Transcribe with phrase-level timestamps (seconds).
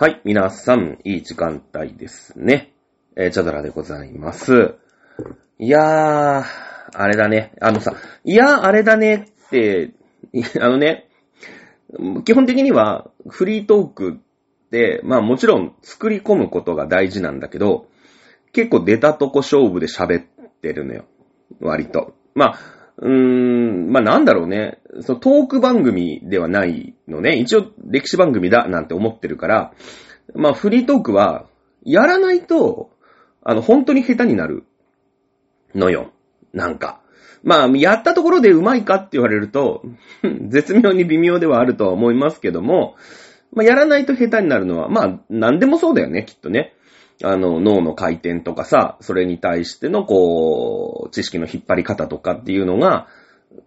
[0.00, 2.72] はい、皆さん、いい時間帯ですね。
[3.16, 4.76] えー、チャドラでございます。
[5.58, 6.44] いやー、
[6.94, 7.52] あれだね。
[7.60, 7.94] あのさ、
[8.24, 9.90] いやー、あれだねって、
[10.58, 11.10] あのね、
[12.24, 17.86] 基本的にはフリートークって、まあもちろん作り込むことが大事なんだけど、
[18.54, 20.24] 結構出たとこ勝負で喋っ
[20.62, 21.04] てるのよ。
[21.60, 22.14] 割と。
[22.34, 22.58] まあ、
[23.00, 24.78] うーん、まあなんだろうね。
[25.00, 27.36] そのトーク番組ではないのね。
[27.36, 29.72] 一応歴史番組だなんて思ってるから、
[30.34, 31.46] まあフリートークは、
[31.82, 32.90] やらないと、
[33.42, 34.64] あの、本当に下手になる
[35.74, 36.12] のよ。
[36.52, 37.00] なんか。
[37.42, 39.82] まあ、やったところでうまいかって言われると、
[40.48, 42.96] 絶妙に微妙ではあるとは思いますけども、
[43.52, 46.74] まあ、やらないと下手になるのは、まあ、なんでもそうだよね、きっとね。
[47.22, 53.08] あの、脳の回転とかさ、それに対しての、こう、知識の引っ張り方とかっていうのが、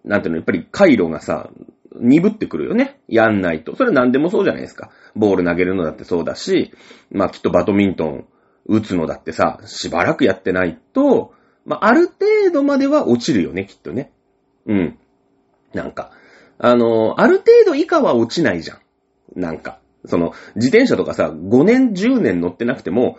[0.04, 1.50] なんていうの、やっぱり回路がさ、
[1.96, 3.00] 鈍ってくるよね。
[3.08, 3.76] やんないと。
[3.76, 4.90] それ何でもそうじゃないですか。
[5.16, 6.72] ボール投げるのだってそうだし、
[7.12, 8.26] まあきっとバドミントン
[8.66, 11.34] 打つのだってさ、しばらくやってないと、
[11.66, 14.12] まあある程度までは落ちるよね、きっとね。
[14.66, 14.98] うん。
[15.74, 16.12] なんか、
[16.58, 18.80] あの、ある程度以下は落ちないじゃん。
[19.36, 23.18] なんか、その、自転車とかさ、5年、10年乗ってなくても、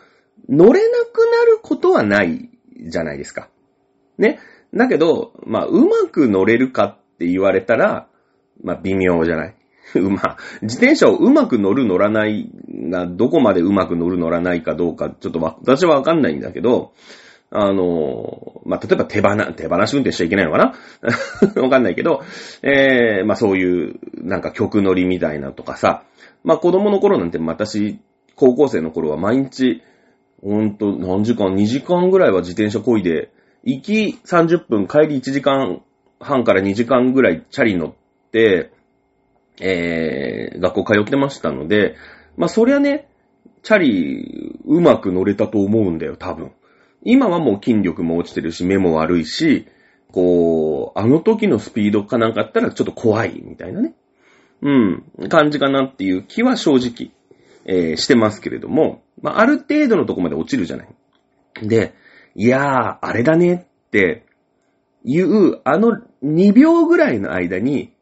[0.49, 2.51] 乗れなくなることはない
[2.87, 3.49] じゃないですか。
[4.19, 4.39] ね。
[4.75, 8.09] だけど、まあ、うまく乗れるかって言われたら、
[8.63, 9.55] まあ、微妙じゃない？
[9.97, 12.51] う ま、自転車をうまく乗る乗らない
[12.91, 16.93] が、どこまでうまく乗る乗らないかどうか、ちょっと私はわかんないんだけど、
[17.51, 20.75] あの、まあ、例えば手放、手放し運転しちゃいけないのかな？
[21.63, 22.23] わかんないけど、
[22.63, 26.03] えー、まあ、そういう、なんか曲乗りみたいなとかさ、
[26.43, 28.01] まあ、子供の頃なんて私、
[28.35, 29.83] 高校生の頃は毎日、
[30.45, 33.31] ほんと、何時間 ?2 時間ぐらいは自転車漕いで、
[33.65, 35.83] 行き30分、帰り1時間
[36.21, 37.95] 半から2時間ぐらいチャリ乗っ
[38.31, 38.71] て、
[39.61, 41.97] えー、学校通ってましたので、
[42.37, 43.09] まあ、そりゃね、
[43.63, 46.53] チャリ、うまく乗れたと思うんだよ、多分。
[47.03, 49.67] 今はもう筋力も落ちてるし、目も悪いし、
[50.13, 53.95] こう、あの時のスピードかなんかあったらちょっと怖い、みたいなね。
[54.61, 57.13] うん、感じかなっていう気は正直、
[57.65, 60.89] えー、してますけれども、まあ、ある程度のとこまで落ちるじゃない。
[61.63, 61.95] で、
[62.35, 64.25] いやー、あれだねって、
[65.05, 67.93] いう、あの2秒ぐらいの間に、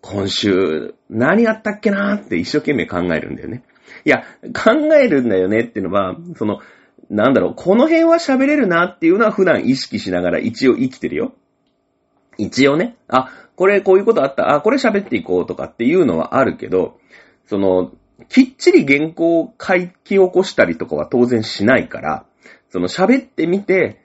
[0.00, 3.62] 今週、何やったっけなーって一生懸命考えるんだよね。
[4.04, 6.60] いや、考えるんだよねっていうのは、その、
[7.10, 11.34] なんだろう、この辺は喋れるなっていうのは普段意識しながら一応生きてるよ。
[12.38, 12.96] 一応ね。
[13.08, 14.54] あ、これこういうことあった。
[14.54, 16.98] あ、これ喋っていこうとかっていうのはあるけど、
[17.46, 17.92] その、
[18.28, 22.24] きっちり原稿を書き起こしたりとかは当然しないから、
[22.70, 24.00] その喋ってみて、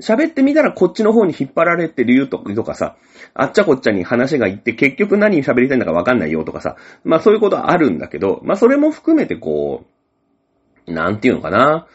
[0.00, 2.96] 喋ってみたらこっちの方に引っ張られてるよとかさ、
[3.34, 9.84] あっちゃこっちゃに話が行って結局何喋りたいんだかわかんないよとかさ、まあそういうことはあるんだけど、まあそれも含めてこ
[10.86, 11.86] う、なんていうのかな、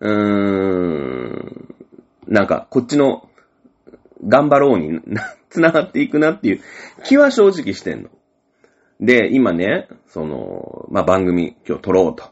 [0.00, 1.74] うーん、
[2.28, 3.28] なんかこっちの
[4.26, 5.00] 頑張ろうに
[5.50, 6.60] 繋がっていくなっていう
[7.04, 8.10] 気は正直してんの。
[9.00, 12.30] で、今ね、その、まあ番組今日撮ろうと、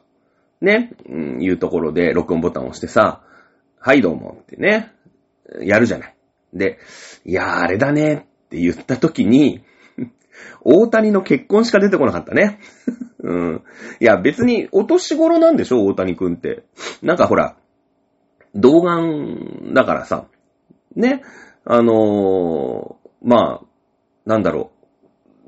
[0.60, 3.22] ね、うん、いうところで録音ボタンを押してさ、
[3.78, 4.92] はいどうもってね、
[5.60, 6.14] やるじゃない。
[6.54, 6.78] で、
[7.24, 9.64] いやーあれだねって言った時に、
[10.62, 12.60] 大谷の結婚しか出てこなかったね。
[13.20, 13.62] うん。
[14.00, 16.62] いや別にお年頃なんでしょ大谷くんって。
[17.02, 17.56] なんかほら、
[18.54, 20.26] 童顔だからさ、
[20.94, 21.22] ね、
[21.64, 23.66] あのー、まあ、
[24.26, 24.81] なんだろう。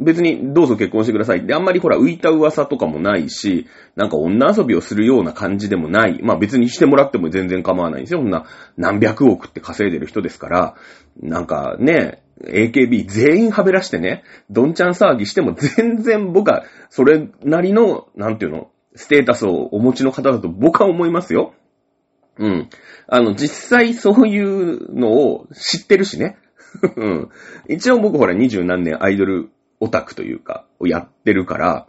[0.01, 6.21] 別にどうぞ結婚してくださいってあんまりほら浮いた噂とかもないし、なんか女遊びをするような感じでもない。
[6.23, 8.21] まあ別にしてもらっても全然構わないんですよ。
[8.21, 8.45] こんな
[8.77, 10.75] 何百億って稼いでる人ですから、
[11.21, 21.55] なんかね、AKB 全員はべらしてね、どんちゃん騒ぎしても全然僕はそれなりの、なんていうの、ステータスをお持ちの方だと僕は思いますよ。
[22.39, 22.69] うん。
[23.07, 26.37] あの、実際そういうのを知ってるしね。
[26.97, 27.29] うん。
[27.69, 29.51] 一応僕ほら二十何年アイドル
[29.85, 31.87] オタクというか、をやってるから、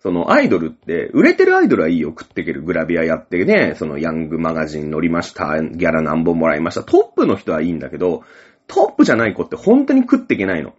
[0.00, 6.82] そのアイドルって、売れてるアイドルはいいよ、食っていけるグラビアやってね、そのヤングマガジン乗りました、ギャラ何本もらいました。
[6.82, 8.24] トップの人はいいんだけど、
[8.66, 10.74] トップじゃない子って本当に食っていけないの。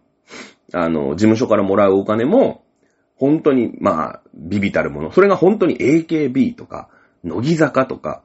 [0.73, 2.63] あの、事務所からもらうお金も、
[3.15, 5.11] 本当に、まあ、ビビたるもの。
[5.11, 6.89] それが本当に AKB とか、
[7.23, 8.21] 乃木坂とか、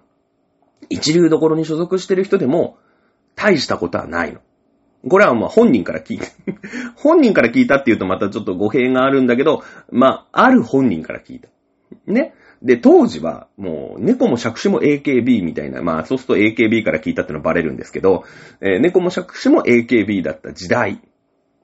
[0.88, 2.76] 一流どころに所属してる人でも、
[3.34, 4.40] 大したことはないの。
[5.08, 6.26] これはまあ本人から聞いた。
[6.96, 11.48] 本人から聞いたっていうとまたちょっと語弊があるんだけど、まあ、ある本人から聞いた。
[12.06, 12.34] ね。
[12.62, 18.24] で、当時はもう猫も借子も AKB みたいな、まあそうすると AKB から聞いたってのはバレるんですけど、
[18.60, 21.00] えー猫も借子も AKB だった時代。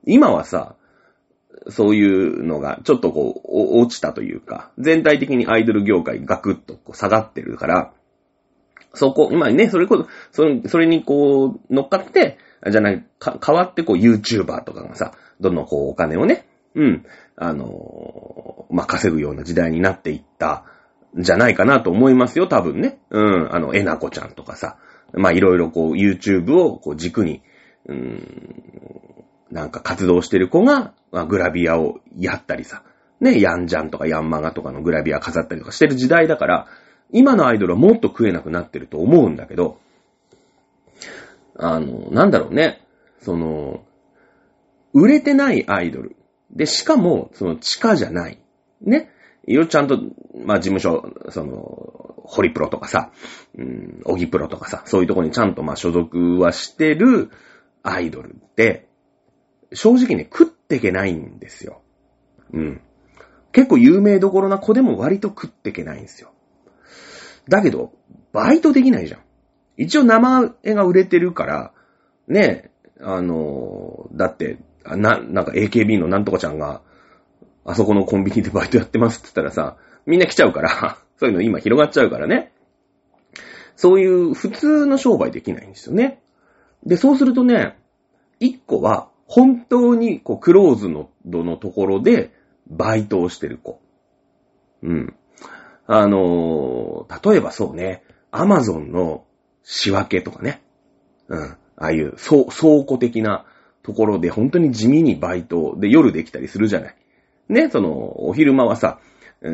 [0.05, 0.75] 今はさ、
[1.69, 7.93] そういうのが、ちょっとこう、落ちたというか、全体的にアイドル業界ガクッとこう下がってるから、
[8.95, 12.39] そこ、今ね、それこそ、そそれにこう、乗っかって、
[12.71, 17.05] じゃない、か、変わってこう、YouTuber とかがさ、どんどんこう、お金をね、うん、
[17.37, 20.65] あのー、まあ、稼ぐような時代になっていった
[21.17, 22.99] じゃないかなと思いますよ、多分ね。
[23.11, 24.77] うん、あの、えなこちゃんとかさ、
[25.13, 27.43] まあ、いろいろこう、YouTube をこう、軸に、
[27.87, 32.83] うーん、なんか活動してる子が、まあ、グラビアをやったりさ、
[33.21, 36.67] ね、ヤンジャンとかヤンマガとかのグラビア飾ったりとかしてる時代だから、
[37.11, 39.81] 今のアイドルはもっと食えなくなってると思うんだけど、
[41.59, 42.81] あの、なんだろうね、
[43.21, 43.85] その、
[44.95, 46.17] 売れてないアイドル。
[46.51, 48.39] で、しかも、その地下じゃない。
[48.81, 49.11] ね。
[49.47, 49.99] いろちゃんと、
[50.45, 53.11] まあ、事務所、その、ホリプロとかさ、
[53.57, 57.31] うん、オギプロとかさ、そういうとこにちゃんとまあ所属はしてる
[57.83, 58.87] アイドルって、
[59.73, 61.81] 正直ね、食ってけないんですよ。
[62.53, 62.81] うん。
[63.53, 66.33] 結構有名どころな子でも割と食ってけないんですよ。
[67.49, 67.93] だけど、
[68.33, 69.21] バイトできないじゃん。
[69.79, 71.73] 一応生絵が売れてるから、
[72.27, 72.71] ね、
[73.01, 76.83] あの、だって、な、なんか AKB のなんとかちゃんが、
[77.65, 82.53] あそこのコンビニでバイトやってますって言ったらさ、みんな来ちゃうから そういうの今広がっちゃうからね。
[83.77, 86.21] そういう普通の商売できないんですよね。
[86.85, 87.79] で、そうするとね、
[88.41, 92.33] 一個は本当にこうクローズの度のところで
[92.67, 93.81] バイトをしてる子。
[94.83, 95.15] うん。
[95.87, 98.03] あのー、例えばそうね、
[98.33, 99.25] アマゾンの
[99.71, 100.63] 仕分けとかね。
[101.29, 101.43] うん。
[101.45, 103.45] ああいうそう倉庫的な
[103.83, 106.97] ところで本当に地味にバイトで夜できたりするじゃない。
[107.51, 108.99] ね、その、お昼間はさ、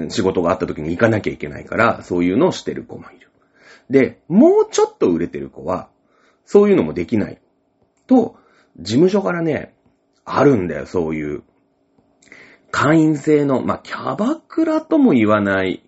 [0.09, 3.31] 仕事があった時に行かなきゃいけないから、そういうのをしてる子もいる。
[3.91, 5.89] で、もうちょっと売れてる子は、
[6.45, 7.41] そういうのもできない。
[8.07, 8.37] と、
[8.79, 9.75] 事務所からね、
[10.25, 11.43] あるんだよ、そういう。
[12.71, 15.85] 会員制の、まあ、キャバクラとも言わない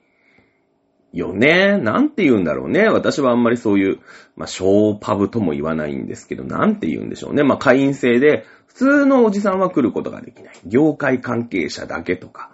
[1.17, 1.79] よね。
[1.79, 2.89] なんて言うんだろうね。
[2.89, 4.01] 私はあんまりそういう、
[4.37, 7.43] まあ、ショーパブとも言わないんですけど、なんて言うんでしょうね。
[7.43, 10.55] まあ、会員制で、普通のおじさんは来ることができない。
[10.67, 12.51] 業界関係者だけとか、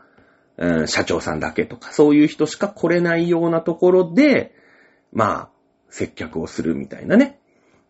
[0.57, 4.55] うん、社長さんだけとか、そういう人しか来れないようなところで、
[5.13, 5.49] まあ、
[5.89, 7.41] 接客をするみたいなね。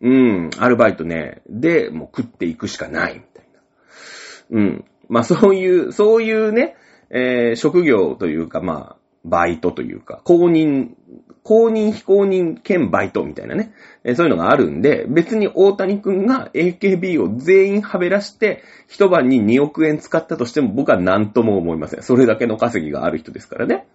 [0.01, 4.59] うん、アルバイトね、で、もう食っていくしかないみたいな。
[4.59, 4.85] うん。
[5.07, 6.75] まあそういう、そういうね、
[7.09, 10.89] えー、職業というか、まあ、バイトというか、公認、
[11.43, 13.73] 公認非公認兼バイトみたいなね、
[14.15, 22.03] そういうのがあるんで、別に大谷くんが AKB を全員はべらして、一晩に2億円使ったとしても僕は何とも思いません。
[22.03, 23.87] それだけの稼ぎがある人ですからね。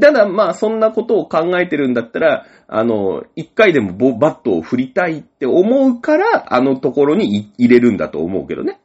[0.00, 8.80] ただ、まあ、そんなことを考えてるんだったら、あの、一回でもバットを振りたいって思うから、あのところに入れるんだと思うけどね。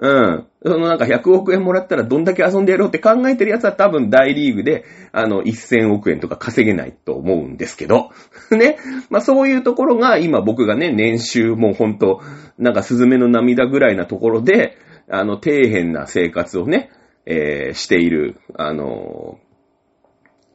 [0.00, 0.46] うん。
[0.64, 8.10] そのなんか100億円もらったらどんだけ遊んでやろうって考えてる奴は多分大リーグで、あの、1000億円とか稼げないと思うんですけど。
[8.50, 8.78] ね。
[9.10, 12.22] まあそういうところが今僕がね、年収もうほんと、
[12.58, 14.78] なんかスズメの涙ぐらいなところで、
[15.10, 16.90] あの、底辺な生活をね、
[17.26, 19.38] えー、している、あの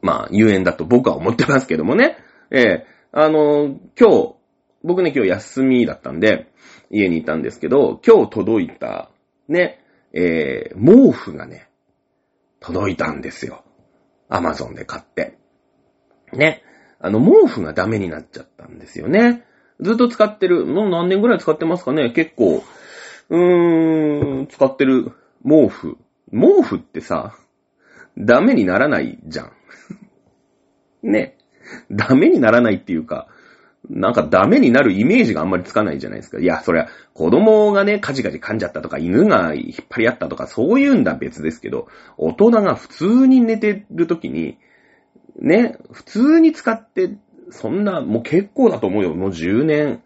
[0.02, 2.16] ー、まあ、遊園だと僕は思ってますけどもね。
[2.50, 4.34] えー、あのー、今日、
[4.82, 6.48] 僕ね今日休みだったんで、
[6.90, 9.10] 家にいたんですけど、今日届いた
[9.48, 9.80] ね、
[10.12, 11.68] えー、毛布がね、
[12.60, 13.64] 届いたんですよ。
[14.28, 15.38] アマゾンで買って。
[16.32, 16.62] ね。
[16.98, 19.44] あの、毛布がダメになっちゃったんですよね。
[19.80, 20.64] ずっと使ってる。
[20.64, 22.64] もう何年ぐらい使ってますかね結構、
[23.28, 25.12] うーん、使ってる
[25.44, 25.98] 毛布。
[26.32, 27.36] 毛布ってさ、
[28.18, 29.52] ダメにならないじゃん。
[31.02, 31.36] ね。
[31.90, 33.28] ダメにならないっていうか、
[33.88, 36.40] なんかダメになるイメージがあんまりつかないじゃないですか。
[36.40, 44.58] いや、そりゃ、子供がね、カジカジ噛んじゃったとか、犬が引っ張り合ったとか、そういうんだ別ですけど、大人が普通に寝てる時に、
[45.40, 47.16] ね、普通に使って、
[47.50, 49.14] そんな、もう結構だと思うよ。
[49.14, 50.02] もう10年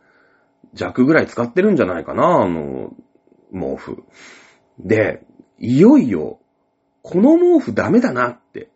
[0.75, 2.94] 弱ぐらい使ってるんじゃないかな、あの、
[3.52, 4.04] 毛布。
[4.78, 5.25] で、
[5.58, 6.38] いよいよ、
[7.02, 8.68] この毛布ダメだなって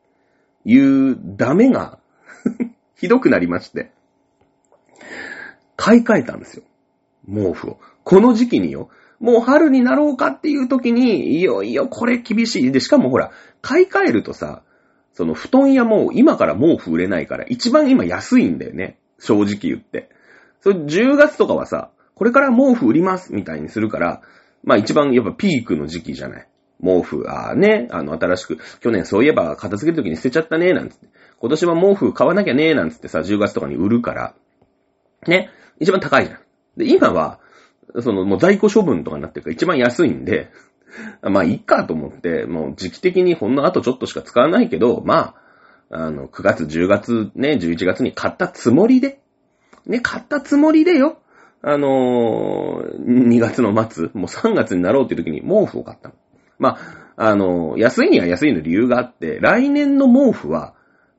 [0.65, 1.99] いうダメが
[2.97, 3.94] ひどくなりまして。
[5.77, 6.65] 買い替えたんですよ。
[7.27, 7.81] 毛布を。
[8.05, 8.91] この時期によ。
[9.21, 12.73] もう春になろうかっていう時に、いよいよこれ厳しい。
[12.73, 13.31] で、しかもほら、
[13.63, 14.63] 買い替えるとさ、
[15.13, 18.99] その布団屋も今から毛布売れないから、一番今安いんだよね。
[19.19, 20.11] 正直言って。
[20.61, 24.23] それ10月とかはさ、これから毛布売りますみたいにするから、
[24.65, 26.49] まあ一番やっぱピークの時期じゃない。
[26.83, 31.07] 毛布、ああね、あの新しく、去年そういえば片付ける時に捨てちゃったね、なんつって。
[31.39, 34.35] 今年は毛布買わなきゃね、なんつってさ、10月とかに売るから。
[35.27, 35.51] ね。
[35.81, 36.39] 一番高いじゃん。
[36.77, 37.41] で、今は、
[38.01, 40.51] その、もう在庫処分とかになってるから一番安いんで、
[41.23, 45.35] まあ、いいかと思って、もう時期的にほんの後ちょっとしか使わないけど、ま
[45.91, 49.21] あ、あの、9月、10月、ね、11月に買ったつもりで、
[49.87, 51.19] ね、買ったつもりでよ。
[51.63, 56.15] あのー、2月の末、もう3月になろうっていう時に毛布を買ったの。
[56.59, 56.77] ま
[57.17, 60.75] あ、あのー、安いには安いの理由があって、来年の毛布は、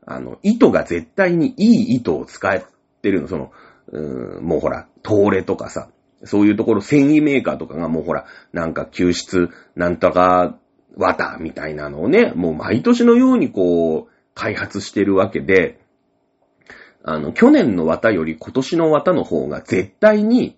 [0.05, 2.63] あの、糸が絶対にいい糸を使っ
[3.01, 3.27] てるの。
[3.27, 3.51] その、
[3.91, 5.89] うんもうほら、東レとかさ、
[6.23, 10.57] そういうところ繊維メーカーとかがもうほら、なんか救出、なんとか、
[10.97, 15.79] 綿みたいなのをね、もう毎年のようにこう、開発してるわけで、
[17.03, 20.57] あの、去年の綿より今年の綿の方が絶対に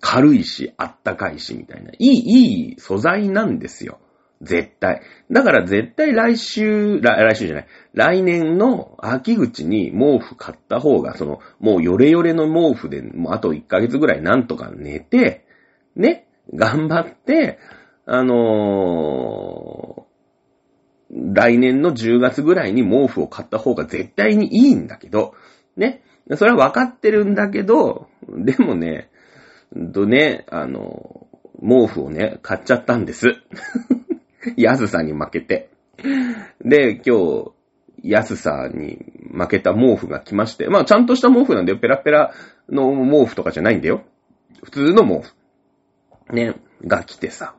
[0.00, 1.90] 軽いし、あったかいし、みたいな。
[1.90, 3.98] いい、いい素材なんですよ。
[4.42, 5.02] 絶対。
[5.30, 7.66] だから絶対来週、来週じゃない。
[7.94, 15.46] 来年の秋口に毛布買った方が、その、もうヨレヨレの毛布で、もうあと1ヶ月ぐらいなんとか寝て、
[15.94, 17.58] ね、頑張って、
[18.04, 25.34] あのー、来年の10月ぐらいに毛布を買った方が絶対にいいんだけど、
[25.76, 26.02] ね。
[26.34, 29.10] それは分かってるんだけど、でもね、
[29.92, 31.26] とね、あの、
[31.60, 33.26] 毛布をね、買っちゃったんです。
[34.56, 35.70] 安さに負けて。
[36.64, 37.52] で、今日、
[38.02, 41.78] 安さに負けた毛布が来まして、まあちゃんとした毛布なんだよ。
[41.78, 42.32] ペラペラ
[42.68, 44.02] の毛布とかじゃないんだよ。
[44.62, 46.34] 普通の毛布。
[46.34, 47.54] ね、が来てさ。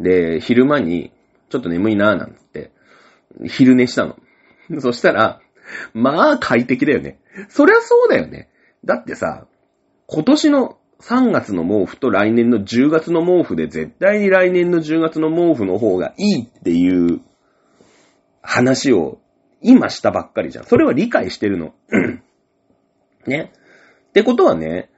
[0.00, 1.12] で、昼間に、
[1.48, 2.72] ちょっと眠いなーなんて、
[3.46, 4.16] 昼寝したの。
[4.80, 5.40] そしたら、
[5.92, 7.18] まあ快適だよね。
[7.48, 8.50] そりゃそうだよね。
[8.84, 9.46] だってさ、
[10.06, 17.20] 今年の3月の毛布と来年の10月の毛布で絶対に来年の10月の毛布の方がいいっていう
[18.40, 19.20] 話を
[19.60, 20.64] 今したばっかりじゃん。
[20.64, 21.74] それは理解してるの。
[23.26, 23.52] ね。
[24.08, 24.90] ってことはね、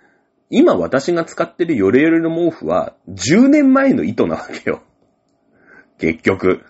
[0.49, 4.83] 今私が使ってるヨレヨレの毛布は10年前の糸なわけよ。
[5.99, 6.63] 結局。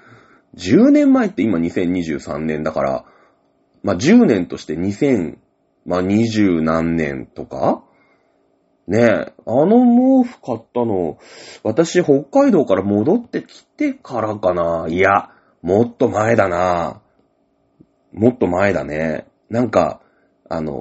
[0.57, 3.05] 10年前って今2023年だから、
[3.83, 5.37] まあ、10年として2000、
[5.85, 7.85] まあ、20何年とか
[8.87, 11.19] ねえ、あの毛布買ったの、
[11.65, 15.31] 私北海道から戻ってきてからかないや、
[15.63, 17.01] もっと前だな
[18.13, 19.27] もっと前だね。
[19.51, 20.01] なんか、
[20.49, 20.73] あの、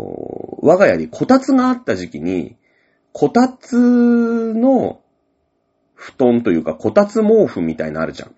[0.61, 2.55] 我が家にこたつがあった時期に、
[3.11, 5.01] こたつの
[5.95, 8.35] 布団というか、こたつ毛布みたいなのあるじゃん。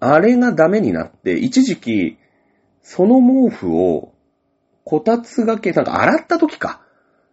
[0.00, 2.18] あれがダメになって、一時期、
[2.82, 4.12] その毛布を、
[4.84, 6.82] こたつがけ、なんか洗った時か。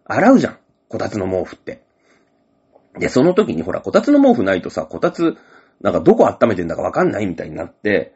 [0.04, 0.58] 洗うじゃん。
[0.94, 1.82] こたつの毛布って。
[3.00, 5.36] で、その時にほら、こたつの毛布ないとさ、こたつ、
[5.80, 8.14] なんかどこ温めてんだかわかんないみたいになって、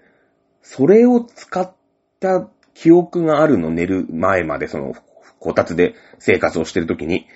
[0.63, 1.75] それを使っ
[2.21, 4.95] た記憶があるの、寝る前まで、その、
[5.41, 7.27] こたつで生活をしてる時に。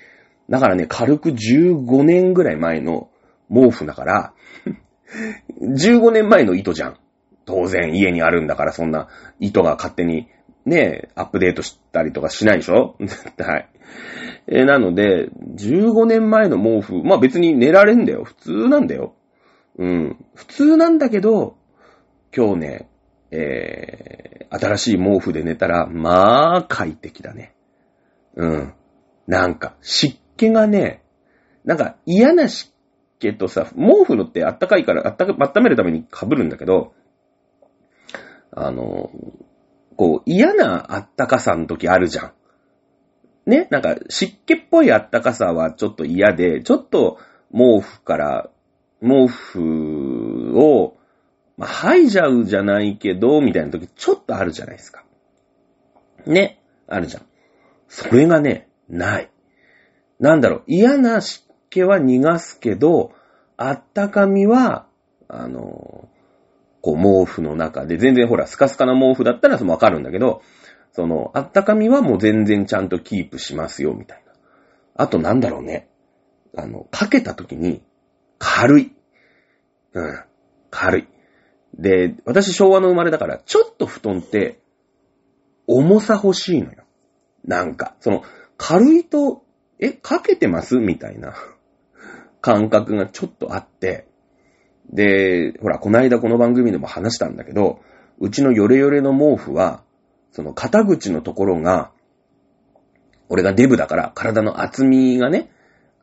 [0.49, 3.09] だからね、軽く15年ぐらい前の
[3.53, 4.33] 毛布だから、
[5.59, 6.97] 15年前の糸じゃん。
[7.43, 9.09] 当然家にあるんだからそんな
[9.41, 10.29] 糸が勝手に
[10.65, 12.95] ね、アップデートしたりとかしないでしょ？
[12.99, 13.69] 絶 対。
[14.47, 18.23] えー、なので、15年前の毛布、まあ別に寝られんだよ。
[18.23, 19.15] 普通なんだよ。
[19.77, 20.25] うん。
[20.35, 21.57] 普通なんだけど、
[22.35, 22.89] 今日ね、
[23.31, 27.55] えー、新しい毛布で寝たら、まあ、快適だね。
[28.35, 28.73] うん。
[29.27, 31.03] なんか、湿気がね、
[31.65, 32.71] なんか嫌な湿
[33.19, 36.93] 気とさ、毛布のってあったかいから、あったか、温めるために被るんだけど、
[38.51, 39.09] あの、
[39.95, 42.31] こう、嫌なあったかさの時あるじゃん。
[43.45, 47.19] ね、なんか湿気っぽいあったかさはちょっと嫌で、ちょっと
[47.51, 48.49] 毛布から、
[49.01, 50.97] 毛布を、
[51.57, 55.03] まあ、吐いじゃうじゃないけど、みたいな時ちょっとあるじゃないですか。
[56.25, 57.23] ね、あるじゃん。
[57.89, 59.29] それがね、ない。
[60.19, 63.11] なんだろう、嫌な湿気は逃がすけど、
[63.57, 64.87] あったかみは、
[65.27, 66.07] あの、
[66.83, 70.41] こう毛布の中で、全然ほら、スカスカな毛布だったらわかるんだけど、
[70.91, 74.33] その、あったかみはもう全然ちゃんとキープしますよ、みたいな。
[74.95, 75.87] あとなんだろうね。
[76.57, 77.81] あの、かけた時に、
[78.37, 78.95] 軽い。
[79.93, 80.23] うん。
[80.71, 81.07] 軽い。
[81.73, 84.59] で、私昭和の生まれだから、ちょっと布団って、
[85.67, 86.83] 重さ欲しいのよ。
[87.45, 88.23] なんか、その、
[88.57, 89.45] 軽いと、
[89.79, 90.79] え、かけてます？
[90.79, 91.33] みたいな
[92.41, 94.07] 感覚がちょっとあって、
[94.93, 97.81] で、ほら、こないだこの番組でも話したんだけど、
[98.19, 99.83] うちのヨレヨレの毛布は、
[100.31, 101.91] その肩口のところが、
[103.27, 105.49] 俺がデブだから、体の厚みがね、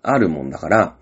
[0.03, 0.97] あるもんだから、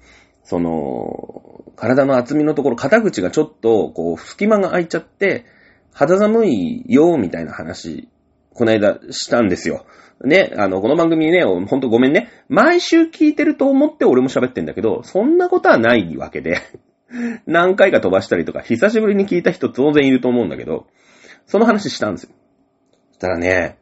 [0.45, 5.47] その、体の厚みのところ、肩口がちょっと、こう、隙間が空いちゃって、
[5.95, 8.09] 肌寒いよ、みたいな話、
[8.52, 9.87] この間したんですよ。
[10.25, 12.28] ね、あの、この番組ね、ほんとごめんね。
[12.49, 16.59] 毎週聞いてると思って俺も喋ってんだけど、そんなことはないわけで。
[17.47, 20.87] 何回か飛ばしたりとか、久しぶりに聞いた人当然いると思うんだけど、
[21.47, 22.31] その話したんですよ。
[23.11, 23.79] そしたらね、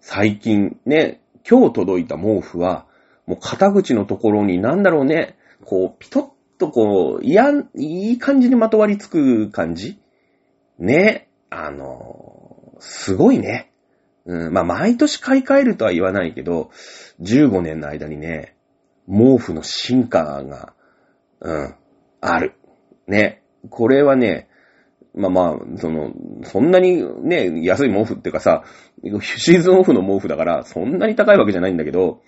[0.00, 2.86] 最近ね、今日届いた毛布は、
[3.26, 10.00] もう肩口のところになんだろうね、こう、ピトッとこう、いや、いい感じにまとわりつく感じ
[10.78, 11.28] ね。
[11.50, 13.72] あの、すごいね。
[14.24, 16.70] うん、まあ、毎年買い替えるとは言わないけど、
[17.20, 18.56] 15年の間にね、
[19.08, 20.74] 毛布の進化が、
[21.40, 21.74] うん、
[22.20, 22.54] ある。
[23.10, 23.42] ね。
[23.68, 24.48] これはね、
[25.14, 26.12] まあまあ、その、
[26.44, 28.64] そんなにね、安い毛布ってかさ、
[29.02, 32.22] シーズンオフの毛布だから、そんなに高いわけじゃないんだけど、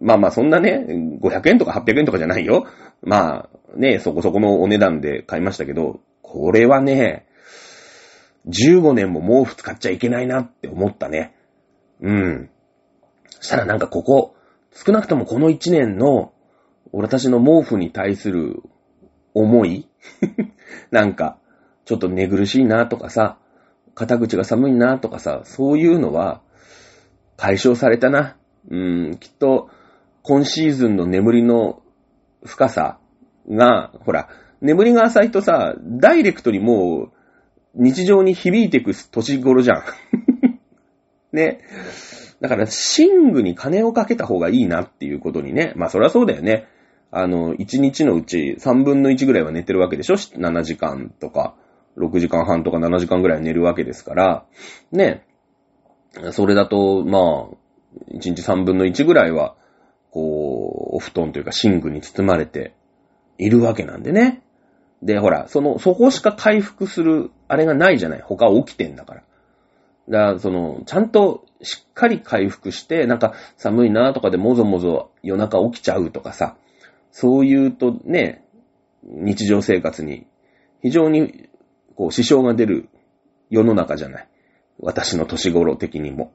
[0.00, 0.86] まあまあそんなね、
[1.20, 2.66] 500円とか800円とかじゃないよ。
[3.02, 7.26] まあね、そこそこのお値段で買いましたけど、これはね、
[8.48, 11.34] 15年も毛布使っちゃいけないなって思ったね。
[12.00, 12.50] うん。
[13.40, 14.34] したらなんかここ、
[14.72, 16.32] 少なくともこの1年の、
[16.92, 18.62] 私の毛布に対する
[19.34, 19.88] 思い？
[20.90, 21.38] なんか、
[21.84, 23.38] ちょっと寝苦しいなとかさ、
[23.94, 26.40] 肩口が寒いなとかさ、そういうのは
[27.36, 28.36] 解消されたな。
[28.70, 29.70] うん、きっと
[30.22, 31.82] 今シーズンの眠りの
[32.44, 32.98] 深さ
[33.48, 34.28] が、ほら、
[34.60, 37.12] 眠りが浅いとさ、ダイレクトにもう
[37.74, 39.84] 日常に響いてく年頃じゃん。
[41.32, 41.60] ね。
[42.40, 45.72] だから、寝具に金をかけた方がいいなっていうことにね。
[45.76, 46.66] まあ、そりゃそうだよね。
[47.12, 51.54] あの、1日のうち3分の1ぐらいは寝てるわけでしょ ?7 時間とか、
[51.96, 54.44] 6時間半とか7時間ぐらい寝るわけですから、
[54.92, 55.26] ね。
[56.32, 57.48] それだと、まあ、
[58.12, 59.56] 1日3分の1ぐらいは、
[60.10, 62.74] こう、お布団というか寝具に包まれて
[63.38, 64.42] いるわけなんでね。
[65.02, 68.20] で、ほら、その、そこしか回復する、あれがないじゃない？
[68.22, 69.22] 他起きてんだから。
[70.08, 76.56] だから、その、ちゃんとしっかり回復して、なんか寒いなとかでもぞもぞ夜中起きちゃうとかさ、
[77.10, 78.44] そういうとね、
[79.02, 80.26] 日常生活に
[80.82, 81.48] 非常に
[81.96, 82.88] こう支障が出る
[83.50, 84.28] 世の中じゃない。
[84.78, 86.32] 私の年頃的にも。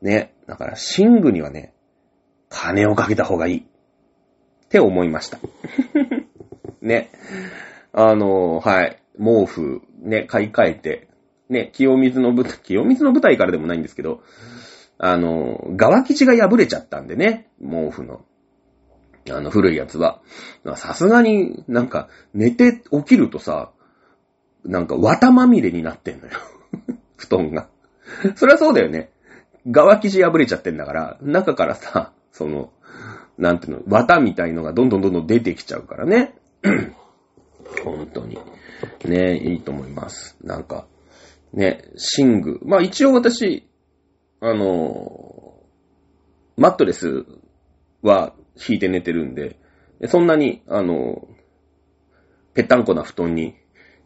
[0.00, 0.34] ね。
[0.46, 1.74] だから、寝具にはね、
[2.48, 3.58] 金をかけた方がいい。
[3.58, 5.38] って思いました。
[6.80, 7.10] ね。
[7.92, 9.02] あの、はい。
[9.18, 11.08] 毛布、ね、買い替えて、
[11.48, 14.22] ね、清水の舞台、清水の舞台からでもないんですけど、
[14.98, 18.24] あの、側生地が破れちゃったんでね、毛布の。
[19.30, 20.20] あの、古いやつは。
[20.76, 23.70] さすがになんか、寝て起きるとさ、
[24.64, 26.32] なんか、綿まみれになってんのよ。
[27.16, 27.68] 布団が。
[28.36, 29.10] それはそうだよね。
[29.70, 32.72] 側生地破れちゃってんだから、中からさ、その、
[33.38, 36.34] なんていうの、綿みたいのがどんどんどんどん出てきちゃうからね。
[37.84, 38.38] 本当に。
[39.04, 40.36] ね、いいと思います。
[40.42, 40.86] なんか、
[41.52, 41.84] ね、
[42.18, 42.60] 寝具。
[42.64, 43.68] まあ一応私、
[44.40, 45.54] あの、
[46.56, 47.24] マットレス
[48.02, 48.34] は
[48.68, 49.56] 引いて寝てるんで、
[50.08, 51.28] そんなに、あの、
[52.54, 53.54] ぺったんこな布団に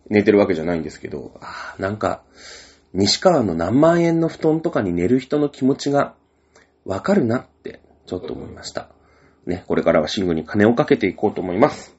[0.08, 2.22] 寝てるわけじゃないんですけど、あなんか、
[2.92, 6.14] 西川の何万円の布団とかに寝る人の気持ちが
[6.84, 8.88] わかるなって、ちょっと思いました。
[9.46, 11.96] ね、これからは寝具に金をかけていこうと思います。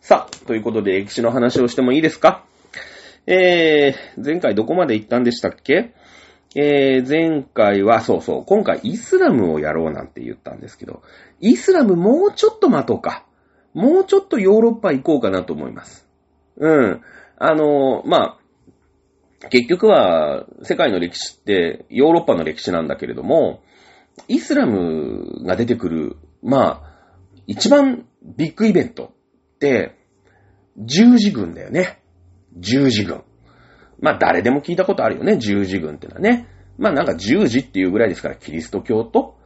[0.00, 2.44] さあ、ということで歴史の話をしてもいいですか？
[3.26, 5.94] えー、前回どこまで行ったんでしたっけ？
[6.56, 11.02] えー、前回は、そうそう、今回イスラムをやろうなんて言ったんですけど、
[11.40, 13.24] イスラムもうちょっと待とうか。
[13.72, 16.08] もうちょっとヨーロッパ行こうかなと思います。
[16.56, 17.00] うん。
[17.38, 18.38] あの、ま
[19.42, 23.62] あ、結局は世界の歴史ってヨーロッパの歴史なんだけれども、
[24.28, 26.90] イスラムが出てくる、まあ、
[27.46, 29.14] 一番ビッグイベント
[29.54, 29.96] って、
[30.76, 32.02] 十字軍だよね。
[32.56, 33.22] 十字軍。
[34.00, 36.46] まあ誰でも聞いたことあるよね、十字軍ってのはね。
[36.78, 39.36] まあなんか十字っていうぐらいですから、キリスト教と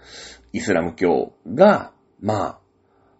[0.53, 2.61] イスラム教が、ま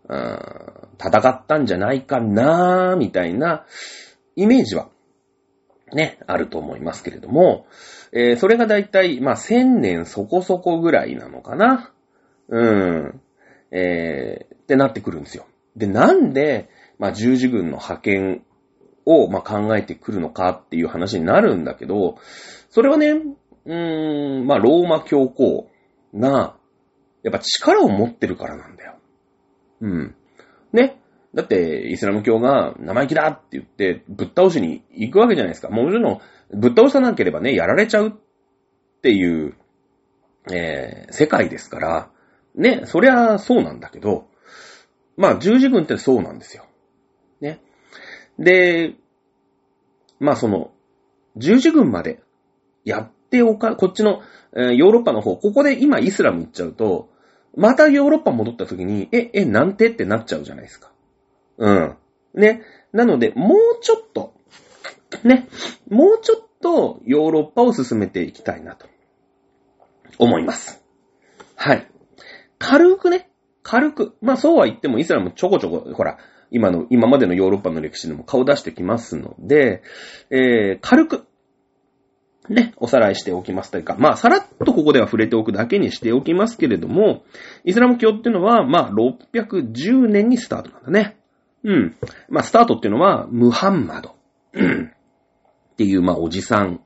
[0.09, 3.65] あ、戦ったんじゃないかなーみたいな
[4.37, 4.89] イメージは、
[5.93, 7.67] ね、あると思いますけれども、
[8.13, 11.93] えー、それがだいたい、まあ千年そこそこぐらいなのかな。
[12.49, 13.21] うん。
[13.71, 15.47] えー、ってなってくるんですよ。
[15.77, 16.69] で、なんで、
[16.99, 18.45] まあ、十字軍の派遣
[19.07, 22.19] を、ま、考えてくるのかっていう話になるんだけど、
[22.71, 25.71] それはね、うーん、まあ、ローマ教皇
[26.15, 26.57] が、
[27.23, 28.97] やっぱ力を持ってるからなんだよ。
[29.81, 30.15] うん。
[30.73, 31.01] ね。
[31.35, 35.69] だって、イスラム教が生意気だって言って、ぶっ倒しに行くわけじゃないですか。
[35.69, 36.21] もちろん、
[36.53, 38.13] ぶっ倒さなければね、やられちゃうっ
[39.03, 39.57] ていう、
[40.53, 42.11] えー、世界ですから、
[42.55, 44.29] ね、そりゃそうなんだけど、
[45.17, 46.67] まあ、十字軍ってそうなんですよ。
[47.41, 47.61] ね。
[48.39, 48.95] で、
[50.21, 50.71] まあその、
[51.37, 52.23] 十字軍まで
[52.85, 54.23] やっておか、こっちの、
[54.57, 57.09] えー、ヨーロッパの方、ここで今イスラム行っちゃうと、
[57.57, 60.91] またヨーロッパ戻った時に、え、え、なんてってなっちゃうじゃないですか。
[61.59, 61.97] うん。
[62.35, 62.63] ね。
[62.93, 64.35] なので、もうちょっと、
[65.23, 65.49] ね、
[65.89, 68.87] もうちょっとヨーロッパを進めていきたいなと
[70.19, 70.83] 思います。
[71.55, 71.87] はい。
[72.59, 73.31] 軽くね、
[73.63, 74.17] 軽く。
[74.21, 76.19] まあそうは言ってもイスラムちょこちょこ、ほら、
[76.55, 79.83] 今の、今までのヨーロッパの歴史でも顔出してきますので、
[80.31, 81.27] えー、軽く、
[82.49, 87.25] ね、おさらいしておきますというか、まあ、さらっとここでは触れておくだけにしておきますけれども、
[87.65, 91.17] イスラム教っていうのは、まあ、610年にスタートなんだね。
[91.65, 91.97] うん。
[92.29, 94.11] まあ、スタートっていうのは、ムハンマド。
[94.11, 96.81] っていう、まあ、おじさん。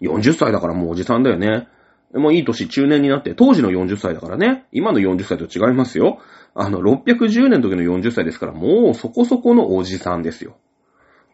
[0.00, 1.66] 40歳だからもうおじさんだよね。
[2.14, 4.64] もういい年、中年になって、当時の40歳だからね。
[4.72, 6.20] 今の40歳と違いますよ。
[6.54, 10.56] あの、610年の時の40歳ですから、もうそこそこのおじさんですよ。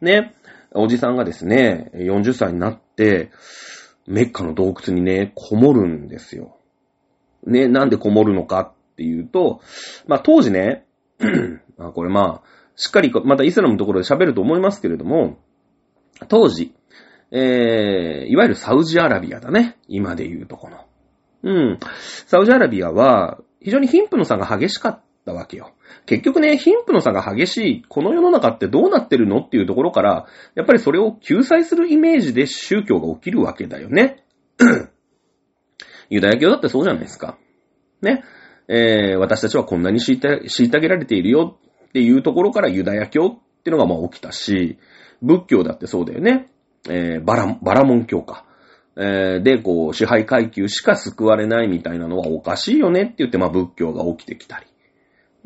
[0.00, 0.34] ね。
[0.72, 3.30] おじさんがですね、40歳になって、
[4.06, 6.56] メッカの洞窟にね、こもるんですよ。
[7.46, 8.60] ね、なんでこもるのか
[8.92, 9.60] っていうと、
[10.06, 10.84] まあ当時ね、
[11.94, 15.38] これまあ、しっかり、またイスラムのところで喋ると思いますけれども、
[16.28, 16.74] 当時、
[17.36, 19.76] えー、いわゆるサウジアラビアだね。
[19.88, 20.86] 今で言うとこの。
[21.42, 21.78] うん。
[22.26, 25.72] サウジアラビアは、非常に貧富の差が激しかったわけよ。
[26.06, 34.24] 結局ね、貧富の差が激しい、この世の中ってどうなってるのっていうところから、やっぱりそれを救済するイメージで宗教が起きるわけだよね。
[36.10, 37.36] ユダヤ教だってそうじゃないですか。
[38.00, 38.22] ね。
[38.68, 40.20] えー、私たちはこんなに虐
[40.80, 44.78] げられているよっていうところからユダヤ教っていうのがまあ起きたし、
[45.20, 46.50] 仏教だってそうだよね。
[46.88, 48.44] えー、バラ、バラモン教か。
[48.96, 54.66] えー、で、こう、支配階級しか救われないみたいなのはおかしいよねって言って、まあ仏教が起きてきたり。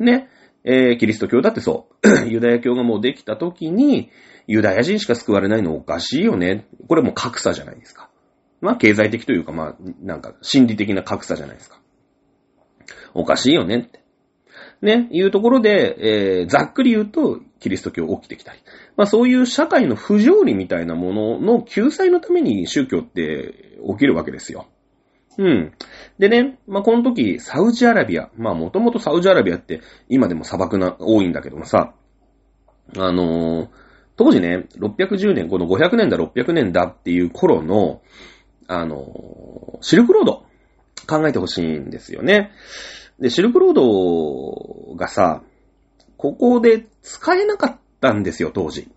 [0.05, 0.29] ね。
[0.63, 2.27] えー、キリスト教だってそう。
[2.29, 4.11] ユダヤ教がもうできた時に、
[4.45, 6.67] ユダヤ人しか救われないのおかしいよね。
[6.87, 8.09] これも格差じゃないですか。
[8.61, 11.79] まあ経済的というか、まあ、なんか心理的な格差じゃないですか。
[13.13, 13.99] おかしいよねって。
[14.81, 18.59] ね、いうところで、えー、ざっくり言うと、キリスト教起きてきたり。
[18.95, 24.67] まあそういう社会の不条理みたいなものの救済のために宗教って起きるわけですよ。
[25.37, 25.71] うん。
[26.17, 28.29] でね、まあ、この時、サウジアラビア。
[28.35, 31.93] まあ、もともとサウジアラビアって、今でも砂漠な、多いんだけどもさ、
[32.97, 33.69] あのー、
[34.17, 38.01] 当時ね、610年、この500年だ、600年だっていう頃の、
[38.67, 40.43] あのー、シルクロード、
[41.07, 42.51] 考えてほしいんですよね。
[43.19, 45.41] で、シルクロードがさ、
[46.19, 48.89] ここで使えなかったんですよ、当時。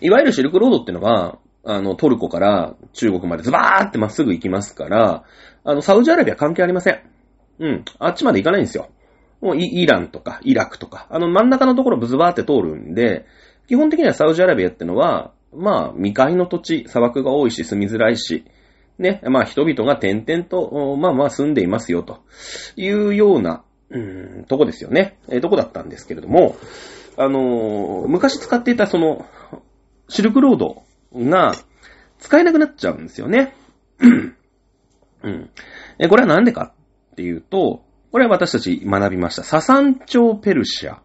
[0.00, 5.24] いわゆるシルクロードってのは、あの、トルコから中国までズバーってまっすぐ行きますから、
[5.64, 7.00] あの、サウジアラビア関係ありません。
[7.58, 7.84] うん。
[7.98, 8.90] あっちまで行かないんですよ。
[9.40, 13.26] もうイ、イランとか、イラクとか、あの、真ん中のところブズバーって通るんで、
[13.66, 18.44] 基本的にはサウジアラビアってのは、まあ、未開の土地、砂漠が多いし、住みづらいし、
[19.00, 22.20] ね、まあ、人々が点々と、まあまあ住んでいますよ、と
[22.76, 25.18] いうような、うん、とこですよね。
[25.28, 26.56] えー、とこだったんですけれども、
[27.16, 29.26] あのー、昔使っていたその、
[30.08, 30.82] シルクロード
[31.14, 31.54] が
[32.18, 33.54] 使えなくなっちゃうんですよね。
[35.22, 35.50] うん。
[35.98, 36.74] え、これはなんでか
[37.12, 39.42] っていうと、これは私たち学びました。
[39.42, 41.02] ササンチョペルシア。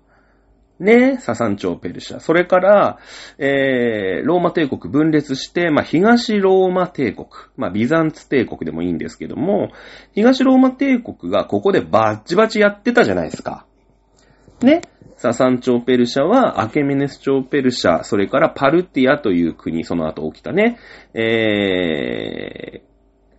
[0.80, 2.20] ね、ササン朝ペルシャ。
[2.20, 3.00] それから、
[3.38, 7.28] えー、ローマ帝国分裂して、まあ、東ローマ帝国。
[7.58, 9.72] まあ、ビザンツ帝国でもいいんですけども、
[10.14, 13.66] 東ローマ帝国がここでバッチバチやってたじゃないですか。
[14.62, 14.82] ね。
[15.18, 20.80] ササン朝ペルシャは、アケメネス朝ペルシャ、それからパルティアという国、その後起きたね。
[21.14, 22.82] え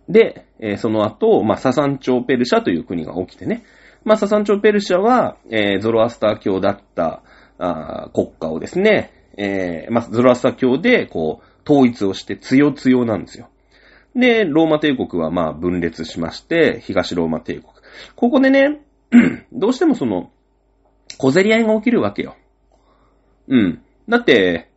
[0.09, 3.63] ー、で、えー、その後、まあ、ササン朝ペルシャという国が起きてね。
[4.03, 7.23] まあ、ササン朝ペルシャは、えー、ゾロアスター教だった
[7.61, 13.49] あ国家をですね、えー、まあ、ゾロアスタ教で、こう、統一をして強強なんですよ。
[14.15, 17.67] で、ローマ帝国はまあ分裂しまして、東ローマ帝国。
[18.15, 18.81] ここでね、
[19.53, 20.31] どうしてもその、
[21.17, 22.35] 小競り合いが起きるわけよ。
[23.47, 23.81] うん。
[24.09, 24.69] だって、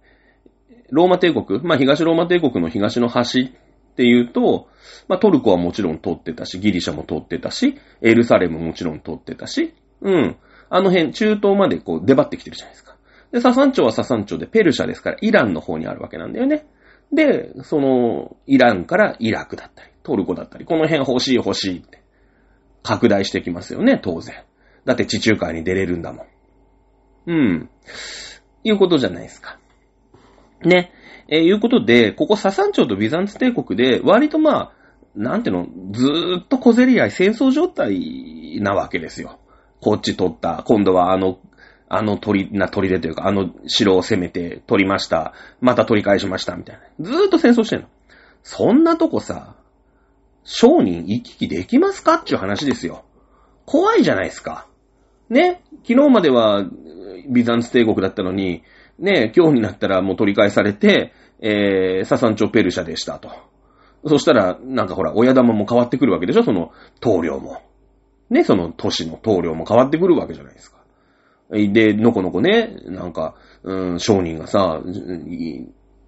[0.90, 4.68] ローマ帝国、まあ東ローマ帝国の東の端っていうと、
[5.09, 10.37] まあトルコはもちろん通ってたし、ギリシャも通ってたし、エルサレムももちろん通ってたし、うん。
[10.74, 12.96] あの辺、中東までこう出張ってきてるじゃないですか。
[13.30, 16.66] で、ササン朝はササン朝でペルシャですから、イランの方にあるわけなんだよね。
[17.12, 22.02] で、その、イランからイラクだったり、トルコだったり、この辺欲しい欲しいって、
[22.82, 24.34] 拡大してきますよね、当然。
[24.84, 26.26] だって地中海に出れるんだもん。
[27.28, 27.70] うん。
[28.64, 29.60] いうことじゃないですか。
[30.64, 30.90] ね。
[31.28, 34.72] えー、いうことで、ここササン朝とビザンツ帝国で、割とまあ、
[35.14, 39.38] なんていうの、ずーっと小競り合い、戦争状態なわけですよ。
[39.85, 40.62] こっち取った。
[40.64, 41.38] 今度はあの、
[41.90, 45.35] あの鳥、な鳥でというか、あの城を攻めて取りました。
[45.61, 46.57] また取り返しました。
[46.57, 47.05] みたいな。
[47.05, 47.87] ずーっと戦争してんの。
[48.42, 49.57] そんなとこさ、
[50.42, 53.05] 商人行き来できますかっていう話ですよ。
[53.66, 54.66] 怖いじゃないですか。
[55.29, 56.64] ね、昨日までは
[57.29, 58.62] ビザンツ帝国だったのに、
[58.99, 63.31] ね、今日になったらもう取り返されて、えー、ササンチョペルシャでしたと。
[64.07, 67.61] そしたら、なんかほら、親玉も変わってくるわけでしょその、棟梁も。
[68.30, 70.78] ね、その都市の棟梁も変わってくるわけじゃないですか。
[71.50, 74.80] で、のこのこね、なんか、うん、商人がさ、